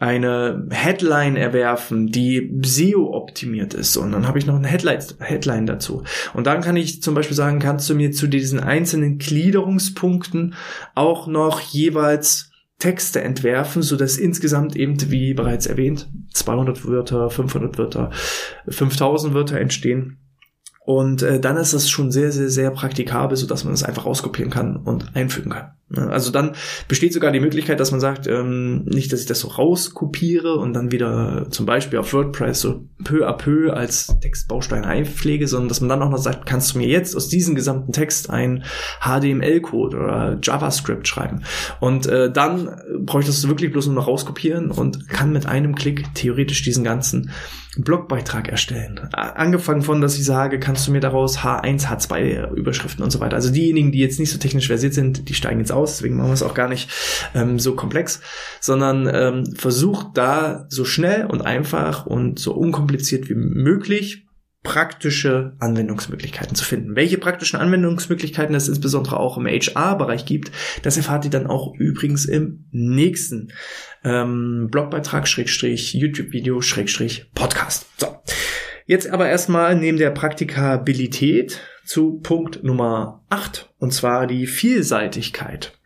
eine 0.00 0.66
Headline 0.70 1.36
erwerfen, 1.36 2.08
die 2.08 2.52
SEO 2.62 3.14
optimiert 3.14 3.74
ist. 3.74 3.96
Und 3.96 4.12
dann 4.12 4.26
habe 4.26 4.38
ich 4.38 4.44
noch 4.44 4.56
eine 4.56 4.66
Headline 4.68 5.66
dazu. 5.66 6.02
Und 6.34 6.46
dann 6.46 6.62
kann 6.62 6.76
ich 6.76 7.00
zum 7.00 7.14
Beispiel 7.14 7.36
sagen, 7.36 7.58
kannst 7.58 7.88
du 7.88 7.94
mir 7.94 8.10
zu 8.10 8.26
diesen 8.26 8.60
einzelnen 8.60 9.18
Gliederungspunkten 9.18 10.54
auch 10.94 11.26
noch 11.26 11.60
jeweils 11.60 12.50
Texte 12.78 13.22
entwerfen, 13.22 13.82
so 13.82 13.96
dass 13.96 14.16
insgesamt 14.16 14.76
eben, 14.76 14.96
wie 15.10 15.34
bereits 15.34 15.66
erwähnt, 15.66 16.08
200 16.32 16.84
Wörter, 16.86 17.30
500 17.30 17.78
Wörter, 17.78 18.10
5000 18.68 19.34
Wörter 19.34 19.58
entstehen. 19.58 20.18
Und 20.84 21.22
äh, 21.22 21.40
dann 21.40 21.56
ist 21.56 21.72
das 21.72 21.88
schon 21.88 22.10
sehr, 22.10 22.30
sehr, 22.30 22.50
sehr 22.50 22.70
praktikabel, 22.70 23.36
so 23.36 23.46
dass 23.46 23.64
man 23.64 23.72
es 23.72 23.84
einfach 23.84 24.04
rauskopieren 24.04 24.50
kann 24.50 24.76
und 24.76 25.16
einfügen 25.16 25.52
kann. 25.52 25.72
Ne? 25.94 26.10
Also 26.10 26.30
dann 26.30 26.54
besteht 26.88 27.12
sogar 27.12 27.32
die 27.32 27.40
Möglichkeit, 27.40 27.80
dass 27.80 27.90
man 27.90 28.00
sagt, 28.00 28.26
ähm, 28.26 28.84
nicht, 28.84 29.12
dass 29.12 29.20
ich 29.20 29.26
das 29.26 29.40
so 29.40 29.48
rauskopiere 29.48 30.54
und 30.56 30.74
dann 30.74 30.92
wieder 30.92 31.46
zum 31.50 31.66
Beispiel 31.66 31.98
auf 31.98 32.12
WordPress 32.12 32.60
so 32.60 32.86
peu 33.02 33.26
à 33.26 33.32
peu 33.32 33.72
als 33.72 34.18
Textbaustein 34.20 34.84
einpflege, 34.84 35.48
sondern 35.48 35.68
dass 35.68 35.80
man 35.80 35.88
dann 35.88 36.02
auch 36.02 36.10
noch 36.10 36.18
sagt, 36.18 36.46
kannst 36.46 36.74
du 36.74 36.78
mir 36.78 36.88
jetzt 36.88 37.16
aus 37.16 37.28
diesem 37.28 37.54
gesamten 37.54 37.92
Text 37.92 38.30
ein 38.30 38.64
HTML-Code 39.00 39.96
oder 39.96 40.38
JavaScript 40.42 41.08
schreiben. 41.08 41.42
Und 41.80 42.06
äh, 42.06 42.30
dann 42.30 42.80
brauche 43.00 43.20
ich 43.20 43.26
das 43.26 43.46
wirklich 43.48 43.72
bloß 43.72 43.86
nur 43.86 43.96
noch 43.96 44.08
rauskopieren 44.08 44.70
und 44.70 45.08
kann 45.08 45.32
mit 45.32 45.46
einem 45.46 45.74
Klick 45.74 46.14
theoretisch 46.14 46.62
diesen 46.62 46.84
ganzen 46.84 47.30
Blogbeitrag 47.76 48.48
erstellen. 48.48 49.00
Angefangen 49.12 49.82
von, 49.82 50.00
dass 50.00 50.16
ich 50.16 50.24
sage, 50.24 50.60
kannst 50.60 50.86
du 50.86 50.92
mir 50.92 51.00
daraus 51.00 51.38
H1, 51.38 51.86
H2 51.86 52.52
Überschriften 52.52 53.02
und 53.02 53.10
so 53.10 53.20
weiter. 53.20 53.36
Also 53.36 53.50
diejenigen, 53.50 53.90
die 53.92 53.98
jetzt 53.98 54.20
nicht 54.20 54.30
so 54.30 54.38
technisch 54.38 54.68
versiert 54.68 54.94
sind, 54.94 55.28
die 55.28 55.34
steigen 55.34 55.58
jetzt 55.58 55.72
aus, 55.72 55.83
deswegen 55.92 56.16
machen 56.16 56.28
wir 56.28 56.34
es 56.34 56.42
auch 56.42 56.54
gar 56.54 56.68
nicht 56.68 56.90
ähm, 57.34 57.58
so 57.58 57.74
komplex, 57.74 58.20
sondern 58.60 59.08
ähm, 59.12 59.54
versucht 59.56 60.08
da 60.14 60.66
so 60.68 60.84
schnell 60.84 61.26
und 61.26 61.42
einfach 61.42 62.06
und 62.06 62.38
so 62.38 62.54
unkompliziert 62.54 63.28
wie 63.28 63.34
möglich 63.34 64.24
praktische 64.64 65.54
Anwendungsmöglichkeiten 65.60 66.56
zu 66.56 66.64
finden. 66.64 66.96
Welche 66.96 67.18
praktischen 67.18 67.60
Anwendungsmöglichkeiten 67.60 68.54
es 68.54 68.66
insbesondere 68.66 69.20
auch 69.20 69.36
im 69.36 69.46
HR-Bereich 69.46 70.24
gibt, 70.24 70.50
das 70.82 70.96
erfahrt 70.96 71.26
ihr 71.26 71.30
dann 71.30 71.46
auch 71.46 71.74
übrigens 71.78 72.24
im 72.24 72.64
nächsten 72.72 73.52
ähm, 74.02 74.68
Blogbeitrag, 74.70 75.28
Schrägstrich, 75.28 75.92
YouTube-Video, 75.92 76.62
Schrägstrich, 76.62 77.30
Podcast. 77.34 77.86
So. 77.98 78.16
Jetzt 78.86 79.08
aber 79.08 79.28
erstmal 79.28 79.76
neben 79.76 79.98
der 79.98 80.10
Praktikabilität 80.10 81.60
zu 81.84 82.20
Punkt 82.20 82.64
Nummer 82.64 83.24
8, 83.28 83.72
und 83.78 83.92
zwar 83.92 84.26
die 84.26 84.46
Vielseitigkeit 84.46 85.78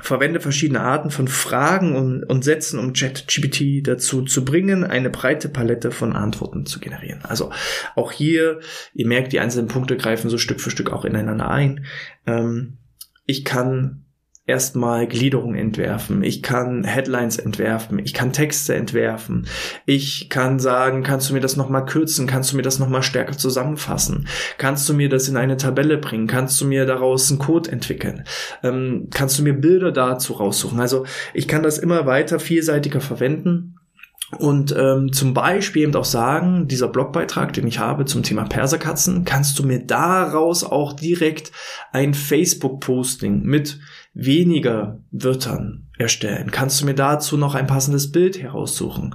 verwende 0.00 0.40
verschiedene 0.40 0.80
Arten 0.80 1.10
von 1.10 1.28
Fragen 1.28 1.94
und, 1.94 2.24
und 2.24 2.42
Sätzen, 2.42 2.80
um 2.80 2.92
ChatGPT 2.92 3.86
dazu 3.86 4.22
zu 4.22 4.44
bringen, 4.44 4.82
eine 4.82 5.08
breite 5.08 5.48
Palette 5.48 5.92
von 5.92 6.14
Antworten 6.14 6.66
zu 6.66 6.80
generieren. 6.80 7.20
Also 7.22 7.52
auch 7.94 8.10
hier, 8.10 8.60
ihr 8.92 9.06
merkt, 9.06 9.32
die 9.32 9.38
einzelnen 9.38 9.68
Punkte 9.68 9.96
greifen 9.96 10.30
so 10.30 10.38
Stück 10.38 10.60
für 10.60 10.70
Stück 10.70 10.92
auch 10.92 11.04
ineinander 11.04 11.48
ein. 11.48 11.86
Ähm, 12.26 12.78
ich 13.24 13.44
kann 13.44 14.03
erstmal 14.46 15.06
Gliederung 15.06 15.54
entwerfen, 15.54 16.22
ich 16.22 16.42
kann 16.42 16.84
Headlines 16.84 17.38
entwerfen, 17.38 17.98
ich 17.98 18.12
kann 18.12 18.32
Texte 18.32 18.74
entwerfen, 18.74 19.46
ich 19.86 20.28
kann 20.28 20.58
sagen, 20.58 21.02
kannst 21.02 21.30
du 21.30 21.34
mir 21.34 21.40
das 21.40 21.56
nochmal 21.56 21.86
kürzen, 21.86 22.26
kannst 22.26 22.52
du 22.52 22.56
mir 22.56 22.62
das 22.62 22.78
nochmal 22.78 23.02
stärker 23.02 23.38
zusammenfassen, 23.38 24.28
kannst 24.58 24.86
du 24.88 24.94
mir 24.94 25.08
das 25.08 25.28
in 25.28 25.38
eine 25.38 25.56
Tabelle 25.56 25.96
bringen, 25.96 26.26
kannst 26.26 26.60
du 26.60 26.66
mir 26.66 26.84
daraus 26.84 27.30
einen 27.30 27.38
Code 27.38 27.72
entwickeln, 27.72 28.24
ähm, 28.62 29.08
kannst 29.10 29.38
du 29.38 29.42
mir 29.42 29.54
Bilder 29.54 29.92
dazu 29.92 30.34
raussuchen. 30.34 30.78
Also 30.78 31.06
ich 31.32 31.48
kann 31.48 31.62
das 31.62 31.78
immer 31.78 32.04
weiter 32.04 32.38
vielseitiger 32.38 33.00
verwenden 33.00 33.73
und 34.38 34.74
ähm, 34.76 35.12
zum 35.12 35.34
Beispiel 35.34 35.82
eben 35.82 35.94
auch 35.94 36.04
sagen, 36.04 36.66
dieser 36.66 36.88
Blogbeitrag, 36.88 37.52
den 37.52 37.66
ich 37.66 37.78
habe 37.78 38.04
zum 38.04 38.22
Thema 38.22 38.44
Perserkatzen, 38.44 39.24
kannst 39.24 39.58
du 39.58 39.64
mir 39.64 39.80
daraus 39.80 40.64
auch 40.64 40.92
direkt 40.92 41.52
ein 41.92 42.14
Facebook-Posting 42.14 43.42
mit 43.42 43.78
weniger 44.14 45.00
Wörtern 45.10 45.86
erstellen? 45.98 46.50
Kannst 46.50 46.80
du 46.80 46.86
mir 46.86 46.94
dazu 46.94 47.36
noch 47.36 47.54
ein 47.54 47.66
passendes 47.66 48.12
Bild 48.12 48.40
heraussuchen? 48.40 49.14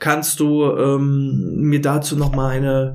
Kannst 0.00 0.40
du 0.40 0.64
ähm, 0.64 1.60
mir 1.60 1.80
dazu 1.80 2.16
noch 2.16 2.34
mal 2.34 2.50
eine 2.50 2.94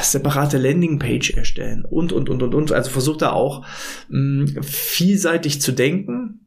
separate 0.00 0.58
Landingpage 0.58 1.30
erstellen? 1.36 1.84
Und, 1.84 2.12
und, 2.12 2.30
und, 2.30 2.42
und, 2.42 2.54
und. 2.54 2.72
Also 2.72 2.90
versuch 2.90 3.18
da 3.18 3.32
auch 3.32 3.64
mh, 4.08 4.62
vielseitig 4.62 5.60
zu 5.60 5.72
denken 5.72 6.41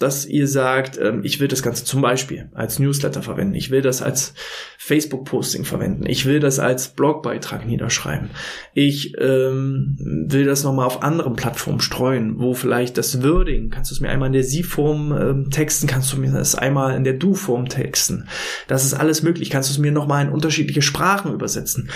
dass 0.00 0.24
ihr 0.24 0.48
sagt, 0.48 0.98
ähm, 0.98 1.20
ich 1.24 1.40
will 1.40 1.48
das 1.48 1.62
Ganze 1.62 1.84
zum 1.84 2.00
Beispiel 2.00 2.48
als 2.54 2.78
Newsletter 2.78 3.22
verwenden, 3.22 3.54
ich 3.54 3.70
will 3.70 3.82
das 3.82 4.00
als 4.00 4.32
Facebook-Posting 4.78 5.64
verwenden, 5.64 6.06
ich 6.06 6.24
will 6.24 6.40
das 6.40 6.58
als 6.58 6.88
Blogbeitrag 6.88 7.66
niederschreiben, 7.66 8.30
ich 8.72 9.14
ähm, 9.18 9.96
will 10.00 10.46
das 10.46 10.64
nochmal 10.64 10.86
auf 10.86 11.02
anderen 11.02 11.36
Plattformen 11.36 11.80
streuen, 11.80 12.40
wo 12.40 12.54
vielleicht 12.54 12.96
das 12.96 13.22
Wording, 13.22 13.68
kannst 13.68 13.90
du 13.90 13.94
es 13.94 14.00
mir 14.00 14.08
einmal 14.08 14.28
in 14.28 14.32
der 14.32 14.42
Sie-Form 14.42 15.12
ähm, 15.12 15.50
texten, 15.50 15.86
kannst 15.86 16.10
du 16.14 16.16
mir 16.16 16.32
das 16.32 16.54
einmal 16.54 16.96
in 16.96 17.04
der 17.04 17.14
Du-Form 17.14 17.68
texten. 17.68 18.26
Das 18.68 18.84
ist 18.84 18.94
alles 18.94 19.22
möglich. 19.22 19.50
Kannst 19.50 19.68
du 19.68 19.74
es 19.74 19.78
mir 19.78 19.92
nochmal 19.92 20.24
in 20.24 20.32
unterschiedliche 20.32 20.82
Sprachen 20.82 21.32
übersetzen 21.32 21.90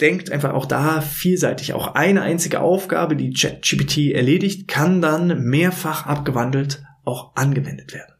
denkt 0.00 0.32
einfach 0.32 0.54
auch 0.54 0.64
da 0.64 1.02
vielseitig. 1.02 1.74
Auch 1.74 1.94
eine 1.94 2.22
einzige 2.22 2.60
Aufgabe, 2.60 3.16
die 3.16 3.34
ChatGPT 3.34 4.12
erledigt, 4.14 4.66
kann 4.66 5.02
dann 5.02 5.42
mehrfach 5.42 6.06
abgewandelt 6.06 6.82
auch 7.04 7.34
angewendet 7.36 7.94
werden. 7.94 8.14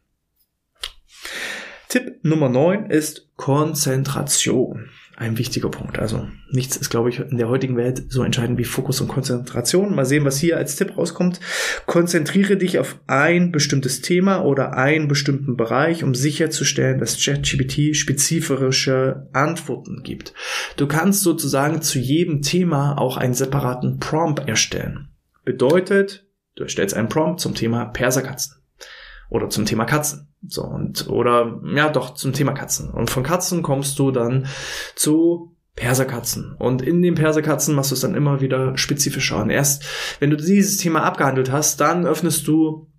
Tipp 1.89 2.23
Nummer 2.23 2.49
9 2.49 2.89
ist 2.89 3.29
Konzentration 3.35 4.89
ein 5.21 5.37
wichtiger 5.37 5.69
Punkt. 5.69 5.99
Also 5.99 6.27
nichts 6.49 6.75
ist, 6.75 6.89
glaube 6.89 7.09
ich, 7.09 7.19
in 7.19 7.37
der 7.37 7.47
heutigen 7.47 7.77
Welt 7.77 8.05
so 8.09 8.23
entscheidend 8.23 8.57
wie 8.57 8.63
Fokus 8.63 9.01
und 9.01 9.07
Konzentration. 9.07 9.93
Mal 9.93 10.05
sehen, 10.05 10.25
was 10.25 10.39
hier 10.39 10.57
als 10.57 10.75
Tipp 10.75 10.97
rauskommt. 10.97 11.39
Konzentriere 11.85 12.57
dich 12.57 12.79
auf 12.79 12.99
ein 13.05 13.51
bestimmtes 13.51 14.01
Thema 14.01 14.43
oder 14.43 14.73
einen 14.73 15.07
bestimmten 15.07 15.57
Bereich, 15.57 16.03
um 16.03 16.15
sicherzustellen, 16.15 16.99
dass 16.99 17.23
ChatGPT 17.23 17.95
spezifische 17.95 19.27
Antworten 19.31 20.01
gibt. 20.01 20.33
Du 20.75 20.87
kannst 20.87 21.21
sozusagen 21.21 21.83
zu 21.83 21.99
jedem 21.99 22.41
Thema 22.41 22.97
auch 22.97 23.17
einen 23.17 23.35
separaten 23.35 23.99
Prompt 23.99 24.47
erstellen. 24.47 25.09
Bedeutet, 25.45 26.25
du 26.55 26.63
erstellst 26.63 26.95
einen 26.95 27.09
Prompt 27.09 27.41
zum 27.41 27.53
Thema 27.53 27.85
Perserkatzen 27.85 28.60
oder 29.31 29.49
zum 29.49 29.65
Thema 29.65 29.85
Katzen. 29.85 30.27
So, 30.47 30.63
und, 30.63 31.07
oder, 31.07 31.61
ja, 31.73 31.89
doch, 31.89 32.13
zum 32.13 32.33
Thema 32.33 32.51
Katzen. 32.51 32.91
Und 32.91 33.09
von 33.09 33.23
Katzen 33.23 33.63
kommst 33.63 33.97
du 33.97 34.11
dann 34.11 34.47
zu 34.95 35.55
Perserkatzen. 35.75 36.53
Und 36.59 36.81
in 36.81 37.01
den 37.01 37.15
Perserkatzen 37.15 37.73
machst 37.73 37.91
du 37.91 37.95
es 37.95 38.01
dann 38.01 38.13
immer 38.13 38.41
wieder 38.41 38.77
spezifischer. 38.77 39.41
Und 39.41 39.49
erst, 39.49 39.85
wenn 40.19 40.29
du 40.29 40.35
dieses 40.35 40.77
Thema 40.77 41.03
abgehandelt 41.03 41.49
hast, 41.49 41.79
dann 41.79 42.05
öffnest 42.05 42.45
du 42.47 42.90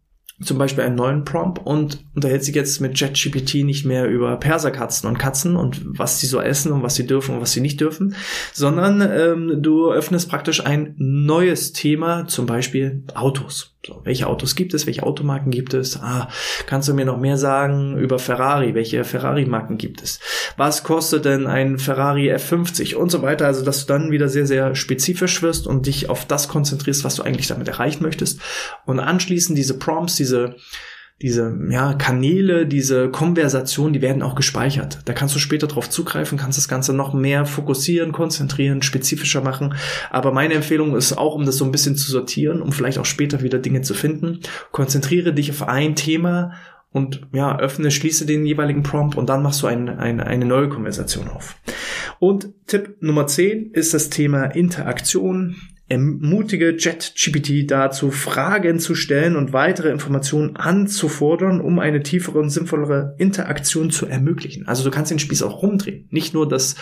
zum 0.43 0.59
Beispiel 0.59 0.85
einen 0.85 0.97
neuen 0.97 1.25
Prompt 1.25 1.61
und 1.65 2.05
unterhält 2.15 2.45
sich 2.45 2.55
jetzt 2.55 2.81
mit 2.81 2.99
ChatGPT 2.99 3.65
nicht 3.65 3.85
mehr 3.85 4.07
über 4.09 4.37
Perserkatzen 4.37 5.09
und 5.09 5.19
Katzen 5.19 5.57
und 5.57 5.81
was 5.85 6.21
sie 6.21 6.27
so 6.27 6.41
essen 6.41 6.73
und 6.73 6.83
was 6.83 6.95
sie 6.95 7.07
dürfen 7.07 7.37
und 7.37 7.41
was 7.41 7.53
sie 7.53 7.61
nicht 7.61 7.81
dürfen, 7.81 8.15
sondern 8.53 9.01
ähm, 9.01 9.63
du 9.63 9.91
öffnest 9.91 10.29
praktisch 10.29 10.65
ein 10.65 10.95
neues 10.99 11.73
Thema, 11.73 12.27
zum 12.27 12.47
Beispiel 12.47 13.05
Autos. 13.15 13.73
So, 13.85 14.01
welche 14.05 14.29
Autos 14.29 14.55
gibt 14.55 14.75
es? 14.75 14.87
Welche 14.87 15.03
Automarken 15.03 15.51
gibt 15.51 15.75
es? 15.75 16.01
Ah, 16.01 16.29
kannst 16.67 16.89
du 16.89 16.95
mir 16.95 17.05
noch 17.05 17.19
mehr 17.19 17.37
sagen 17.37 17.99
über 17.99 18.21
Ferrari? 18.21 18.75
Welche 18.75 19.03
Ferrari-Marken 19.03 19.77
gibt 19.77 20.03
es? 20.03 20.21
Was 20.57 20.85
kostet 20.85 21.25
denn 21.25 21.49
ein 21.49 21.79
Ferrari 21.79 22.33
F50 22.33 22.95
und 22.95 23.11
so 23.11 23.23
weiter? 23.23 23.47
Also, 23.47 23.65
dass 23.65 23.85
du 23.85 23.93
dann 23.93 24.13
wieder 24.13 24.29
sehr, 24.29 24.47
sehr 24.47 24.77
spezifisch 24.77 25.43
wirst 25.43 25.67
und 25.67 25.87
dich 25.87 26.09
auf 26.09 26.25
das 26.27 26.47
konzentrierst, 26.47 27.03
was 27.03 27.17
du 27.17 27.25
eigentlich 27.25 27.49
damit 27.49 27.67
erreichen 27.67 28.05
möchtest. 28.05 28.41
Und 28.87 29.01
anschließend 29.01 29.59
diese 29.59 29.77
Prompts, 29.77 30.15
diese 30.15 30.32
diese 31.23 31.57
ja, 31.71 31.95
Kanäle, 31.95 32.67
diese 32.67 33.09
Konversation, 33.09 33.93
die 33.93 34.03
werden 34.03 34.23
auch 34.23 34.35
gespeichert. 34.35 34.99
Da 35.05 35.13
kannst 35.13 35.35
du 35.35 35.39
später 35.39 35.69
drauf 35.69 35.89
zugreifen, 35.89 36.37
kannst 36.37 36.59
das 36.59 36.67
Ganze 36.67 36.93
noch 36.93 37.15
mehr 37.15 37.47
fokussieren, 37.47 38.11
konzentrieren, 38.11 38.83
spezifischer 38.83 39.41
machen. 39.41 39.75
Aber 40.11 40.33
meine 40.33 40.55
Empfehlung 40.55 40.97
ist 40.97 41.17
auch, 41.17 41.37
um 41.37 41.47
das 41.47 41.57
so 41.57 41.65
ein 41.65 41.71
bisschen 41.71 41.97
zu 41.97 42.11
sortieren, 42.11 42.61
um 42.61 42.73
vielleicht 42.73 42.99
auch 42.99 43.05
später 43.05 43.41
wieder 43.43 43.61
Dinge 43.61 43.83
zu 43.83 43.95
finden, 43.95 44.41
konzentriere 44.73 45.33
dich 45.33 45.51
auf 45.51 45.69
ein 45.69 45.95
Thema 45.95 46.55
und 46.91 47.23
ja, 47.33 47.57
öffne, 47.59 47.91
schließe 47.91 48.27
den 48.27 48.45
jeweiligen 48.45 48.83
Prompt 48.83 49.17
und 49.17 49.29
dann 49.29 49.43
machst 49.43 49.63
du 49.63 49.69
ein, 49.69 49.89
ein, 49.89 50.21
eine 50.21 50.45
neue 50.45 50.69
Konversation 50.69 51.29
auf. 51.29 51.57
Und 52.19 52.51
Tipp 52.67 52.97
Nummer 53.01 53.29
10 53.29 53.71
ist 53.73 53.95
das 53.95 54.11
Thema 54.11 54.45
Interaktion 54.45 55.57
ermutige 55.93 56.75
JetGPT 56.79 57.71
dazu, 57.71 58.11
Fragen 58.11 58.79
zu 58.79 58.95
stellen 58.95 59.37
und 59.37 59.53
weitere 59.53 59.91
Informationen 59.91 60.57
anzufordern, 60.57 61.61
um 61.61 61.79
eine 61.79 62.03
tiefere 62.03 62.39
und 62.39 62.49
sinnvollere 62.49 63.15
Interaktion 63.19 63.91
zu 63.91 64.07
ermöglichen. 64.07 64.67
Also 64.67 64.85
du 64.85 64.91
kannst 64.91 65.11
den 65.11 65.19
Spieß 65.19 65.43
auch 65.43 65.63
rumdrehen. 65.63 66.09
Nicht 66.11 66.33
nur, 66.33 66.49
dass 66.49 66.77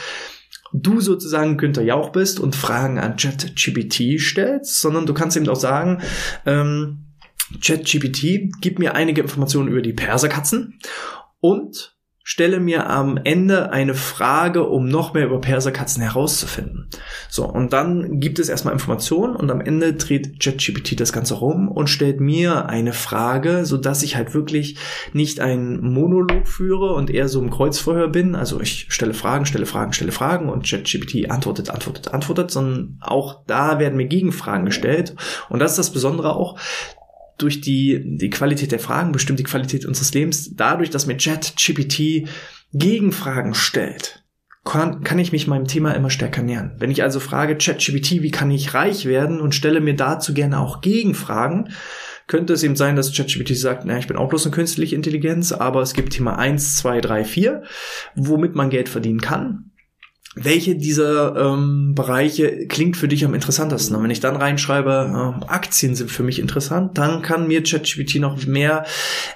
du 0.73 1.01
sozusagen 1.01 1.57
Günther 1.57 1.83
Jauch 1.83 2.11
bist 2.11 2.39
und 2.39 2.55
Fragen 2.55 3.01
an 3.01 3.17
JetGPT 3.19 4.21
stellst, 4.21 4.81
sondern 4.81 5.07
du 5.07 5.13
kannst 5.13 5.37
eben 5.37 5.49
auch 5.49 5.57
sagen, 5.57 6.01
ähm, 6.47 7.07
ChatGPT, 7.61 8.53
gib 8.61 8.79
mir 8.79 8.95
einige 8.95 9.23
Informationen 9.23 9.69
über 9.69 9.83
die 9.83 9.93
Perserkatzen 9.93 10.79
und 11.41 11.97
stelle 12.23 12.61
mir 12.61 12.89
am 12.89 13.19
Ende 13.23 13.73
eine 13.73 13.95
Frage, 13.95 14.65
um 14.65 14.87
noch 14.87 15.15
mehr 15.15 15.25
über 15.25 15.41
Perserkatzen 15.41 16.03
herauszufinden. 16.03 16.89
So, 17.29 17.47
und 17.47 17.73
dann 17.73 18.21
gibt 18.21 18.39
es 18.39 18.49
erstmal 18.49 18.75
Informationen 18.75 19.35
und 19.35 19.51
am 19.51 19.61
Ende 19.61 19.95
dreht 19.95 20.39
ChatGPT 20.39 21.01
das 21.01 21.13
Ganze 21.13 21.35
rum 21.35 21.69
und 21.69 21.89
stellt 21.89 22.21
mir 22.21 22.69
eine 22.69 22.93
Frage, 22.93 23.65
so 23.65 23.79
dass 23.79 24.03
ich 24.03 24.17
halt 24.17 24.35
wirklich 24.35 24.77
nicht 25.13 25.41
einen 25.41 25.81
Monolog 25.81 26.47
führe 26.47 26.93
und 26.93 27.11
eher 27.11 27.29
so 27.29 27.41
im 27.41 27.51
Kreuzverhör 27.51 28.09
bin. 28.09 28.35
Also 28.35 28.61
ich 28.61 28.87
stelle 28.91 29.15
Fragen, 29.15 29.47
stelle 29.47 29.67
Fragen, 29.67 29.93
stelle 29.93 30.13
Fragen 30.13 30.51
und 30.51 30.69
ChatGPT 30.69 31.31
antwortet, 31.31 31.71
antwortet, 31.71 32.09
antwortet, 32.09 32.51
sondern 32.51 32.99
auch 33.01 33.45
da 33.47 33.79
werden 33.79 33.97
mir 33.97 34.07
Gegenfragen 34.07 34.67
gestellt. 34.67 35.17
Und 35.49 35.59
das 35.59 35.73
ist 35.73 35.79
das 35.79 35.91
Besondere 35.91 36.37
auch 36.37 36.59
durch 37.43 37.61
die, 37.61 38.03
die 38.05 38.31
Qualität 38.31 38.73
der 38.73 38.79
Fragen 38.79 39.13
bestimmt 39.13 39.39
die 39.39 39.45
Qualität 39.45 39.85
unseres 39.85 40.13
Lebens. 40.15 40.55
Dadurch, 40.55 40.91
dass 40.91 41.07
mir 41.07 41.17
ChatGPT 41.17 42.29
Gegenfragen 42.73 43.55
stellt, 43.55 44.25
kann, 44.65 45.03
kann 45.03 45.19
ich 45.19 45.33
mich 45.33 45.47
meinem 45.47 45.67
Thema 45.67 45.93
immer 45.93 46.11
stärker 46.11 46.43
nähern. 46.43 46.77
Wenn 46.79 46.91
ich 46.91 47.03
also 47.03 47.19
frage, 47.19 47.57
ChatGPT, 47.57 48.23
wie 48.23 48.31
kann 48.31 48.51
ich 48.51 48.75
reich 48.75 49.07
werden 49.07 49.41
und 49.41 49.55
stelle 49.55 49.81
mir 49.81 49.95
dazu 49.95 50.35
gerne 50.35 50.61
auch 50.61 50.81
Gegenfragen, 50.81 51.71
könnte 52.27 52.53
es 52.53 52.63
eben 52.63 52.77
sein, 52.77 52.95
dass 52.95 53.15
ChatGPT 53.15 53.57
sagt, 53.57 53.85
na, 53.85 53.99
ich 53.99 54.07
bin 54.07 54.17
auch 54.17 54.29
bloß 54.29 54.47
eine 54.47 54.55
künstliche 54.55 54.95
Intelligenz, 54.95 55.51
aber 55.53 55.81
es 55.83 55.95
gibt 55.95 56.13
Thema 56.13 56.39
1, 56.39 56.77
2, 56.77 57.01
3, 57.01 57.25
4, 57.25 57.63
womit 58.15 58.55
man 58.55 58.71
Geld 58.71 58.89
verdienen 58.89 59.21
kann 59.21 59.70
welche 60.37 60.77
dieser 60.77 61.35
ähm, 61.35 61.93
Bereiche 61.97 62.69
klingt 62.69 62.97
für 62.97 63.09
dich 63.09 63.25
am 63.25 63.35
interessantesten? 63.35 63.97
Und 63.97 64.05
wenn 64.05 64.13
ich 64.13 64.21
dann 64.21 64.37
reinschreibe, 64.37 65.41
äh, 65.43 65.47
Aktien 65.47 65.97
sind 65.97 66.09
für 66.09 66.23
mich 66.23 66.39
interessant, 66.39 66.97
dann 66.99 67.21
kann 67.21 67.49
mir 67.49 67.65
ChatGPT 67.65 68.21
noch 68.21 68.47
mehr 68.47 68.87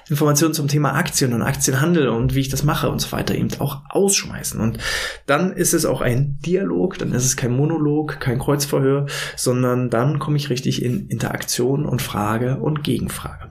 Informationen 0.09 0.53
zum 0.53 0.69
Thema 0.69 0.93
Aktien 0.93 1.33
und 1.33 1.41
Aktienhandel 1.41 2.07
und 2.07 2.33
wie 2.33 2.39
ich 2.39 2.47
das 2.47 2.63
mache 2.63 2.89
und 2.89 3.01
so 3.01 3.11
weiter 3.11 3.35
eben 3.35 3.49
auch 3.59 3.81
ausschmeißen. 3.89 4.61
Und 4.61 4.77
dann 5.25 5.51
ist 5.51 5.73
es 5.73 5.85
auch 5.85 5.99
ein 5.99 6.39
Dialog, 6.45 6.97
dann 6.97 7.11
ist 7.11 7.25
es 7.25 7.35
kein 7.35 7.51
Monolog, 7.51 8.21
kein 8.21 8.39
Kreuzverhör, 8.39 9.07
sondern 9.35 9.89
dann 9.89 10.17
komme 10.19 10.37
ich 10.37 10.49
richtig 10.49 10.81
in 10.81 11.09
Interaktion 11.09 11.85
und 11.85 12.01
Frage 12.01 12.59
und 12.59 12.85
Gegenfrage. 12.85 13.49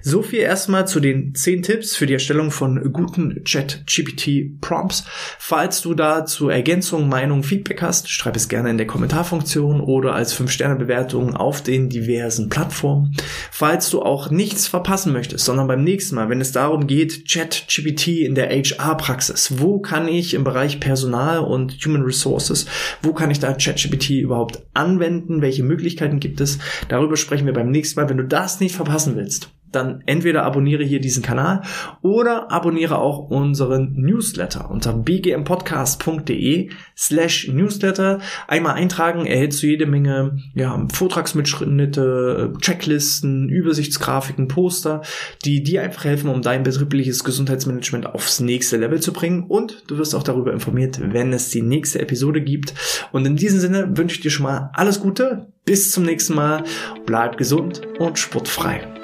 So 0.00 0.22
viel 0.22 0.40
erstmal 0.40 0.86
zu 0.86 1.00
den 1.00 1.34
zehn 1.34 1.62
Tipps 1.62 1.96
für 1.96 2.06
die 2.06 2.12
Erstellung 2.12 2.50
von 2.50 2.92
guten 2.92 3.42
ChatGPT 3.42 4.60
Prompts. 4.60 5.04
Falls 5.38 5.80
du 5.80 5.94
dazu 5.94 6.50
ergänzen 6.50 6.83
Ergänzungen, 6.84 7.08
Meinungen, 7.08 7.42
Feedback 7.42 7.80
hast, 7.80 8.10
schreib 8.10 8.36
es 8.36 8.50
gerne 8.50 8.68
in 8.68 8.76
der 8.76 8.86
Kommentarfunktion 8.86 9.80
oder 9.80 10.14
als 10.14 10.38
5-Sterne-Bewertung 10.38 11.34
auf 11.34 11.62
den 11.62 11.88
diversen 11.88 12.50
Plattformen. 12.50 13.16
Falls 13.50 13.88
du 13.88 14.02
auch 14.02 14.30
nichts 14.30 14.66
verpassen 14.66 15.14
möchtest, 15.14 15.46
sondern 15.46 15.66
beim 15.66 15.82
nächsten 15.82 16.14
Mal, 16.14 16.28
wenn 16.28 16.42
es 16.42 16.52
darum 16.52 16.86
geht, 16.86 17.26
ChatGPT 17.26 18.08
in 18.08 18.34
der 18.34 18.50
HR-Praxis, 18.50 19.60
wo 19.60 19.78
kann 19.78 20.08
ich 20.08 20.34
im 20.34 20.44
Bereich 20.44 20.78
Personal 20.78 21.38
und 21.38 21.72
Human 21.86 22.02
Resources, 22.02 22.66
wo 23.00 23.14
kann 23.14 23.30
ich 23.30 23.40
da 23.40 23.54
ChatGPT 23.54 24.10
überhaupt 24.10 24.62
anwenden, 24.74 25.40
welche 25.40 25.62
Möglichkeiten 25.62 26.20
gibt 26.20 26.42
es, 26.42 26.58
darüber 26.88 27.16
sprechen 27.16 27.46
wir 27.46 27.54
beim 27.54 27.70
nächsten 27.70 27.98
Mal. 27.98 28.10
Wenn 28.10 28.18
du 28.18 28.24
das 28.24 28.60
nicht 28.60 28.76
verpassen 28.76 29.16
willst, 29.16 29.48
dann 29.74 30.02
entweder 30.06 30.44
abonniere 30.44 30.84
hier 30.84 31.00
diesen 31.00 31.22
Kanal 31.22 31.62
oder 32.02 32.50
abonniere 32.50 32.98
auch 32.98 33.30
unseren 33.30 33.94
Newsletter 33.94 34.70
unter 34.70 34.92
bgmpodcast.de 34.92 36.70
slash 36.96 37.48
Newsletter. 37.48 38.20
Einmal 38.48 38.74
eintragen, 38.74 39.26
erhältst 39.26 39.62
du 39.62 39.66
jede 39.66 39.86
Menge 39.86 40.38
ja, 40.54 40.86
Vortragsmitschnitte, 40.92 42.52
Checklisten, 42.60 43.48
Übersichtsgrafiken, 43.48 44.48
Poster, 44.48 45.02
die 45.44 45.62
dir 45.62 45.82
einfach 45.82 46.04
helfen, 46.04 46.30
um 46.30 46.42
dein 46.42 46.62
betriebliches 46.62 47.24
Gesundheitsmanagement 47.24 48.06
aufs 48.06 48.40
nächste 48.40 48.76
Level 48.76 49.00
zu 49.00 49.12
bringen. 49.12 49.44
Und 49.44 49.84
du 49.88 49.98
wirst 49.98 50.14
auch 50.14 50.22
darüber 50.22 50.52
informiert, 50.52 51.00
wenn 51.02 51.32
es 51.32 51.50
die 51.50 51.62
nächste 51.62 52.00
Episode 52.00 52.40
gibt. 52.40 52.74
Und 53.12 53.26
in 53.26 53.36
diesem 53.36 53.60
Sinne 53.60 53.96
wünsche 53.96 54.16
ich 54.16 54.22
dir 54.22 54.30
schon 54.30 54.44
mal 54.44 54.70
alles 54.74 55.00
Gute. 55.00 55.46
Bis 55.64 55.90
zum 55.90 56.04
nächsten 56.04 56.34
Mal. 56.34 56.64
Bleib 57.06 57.36
gesund 57.38 57.82
und 57.98 58.18
sportfrei. 58.18 59.03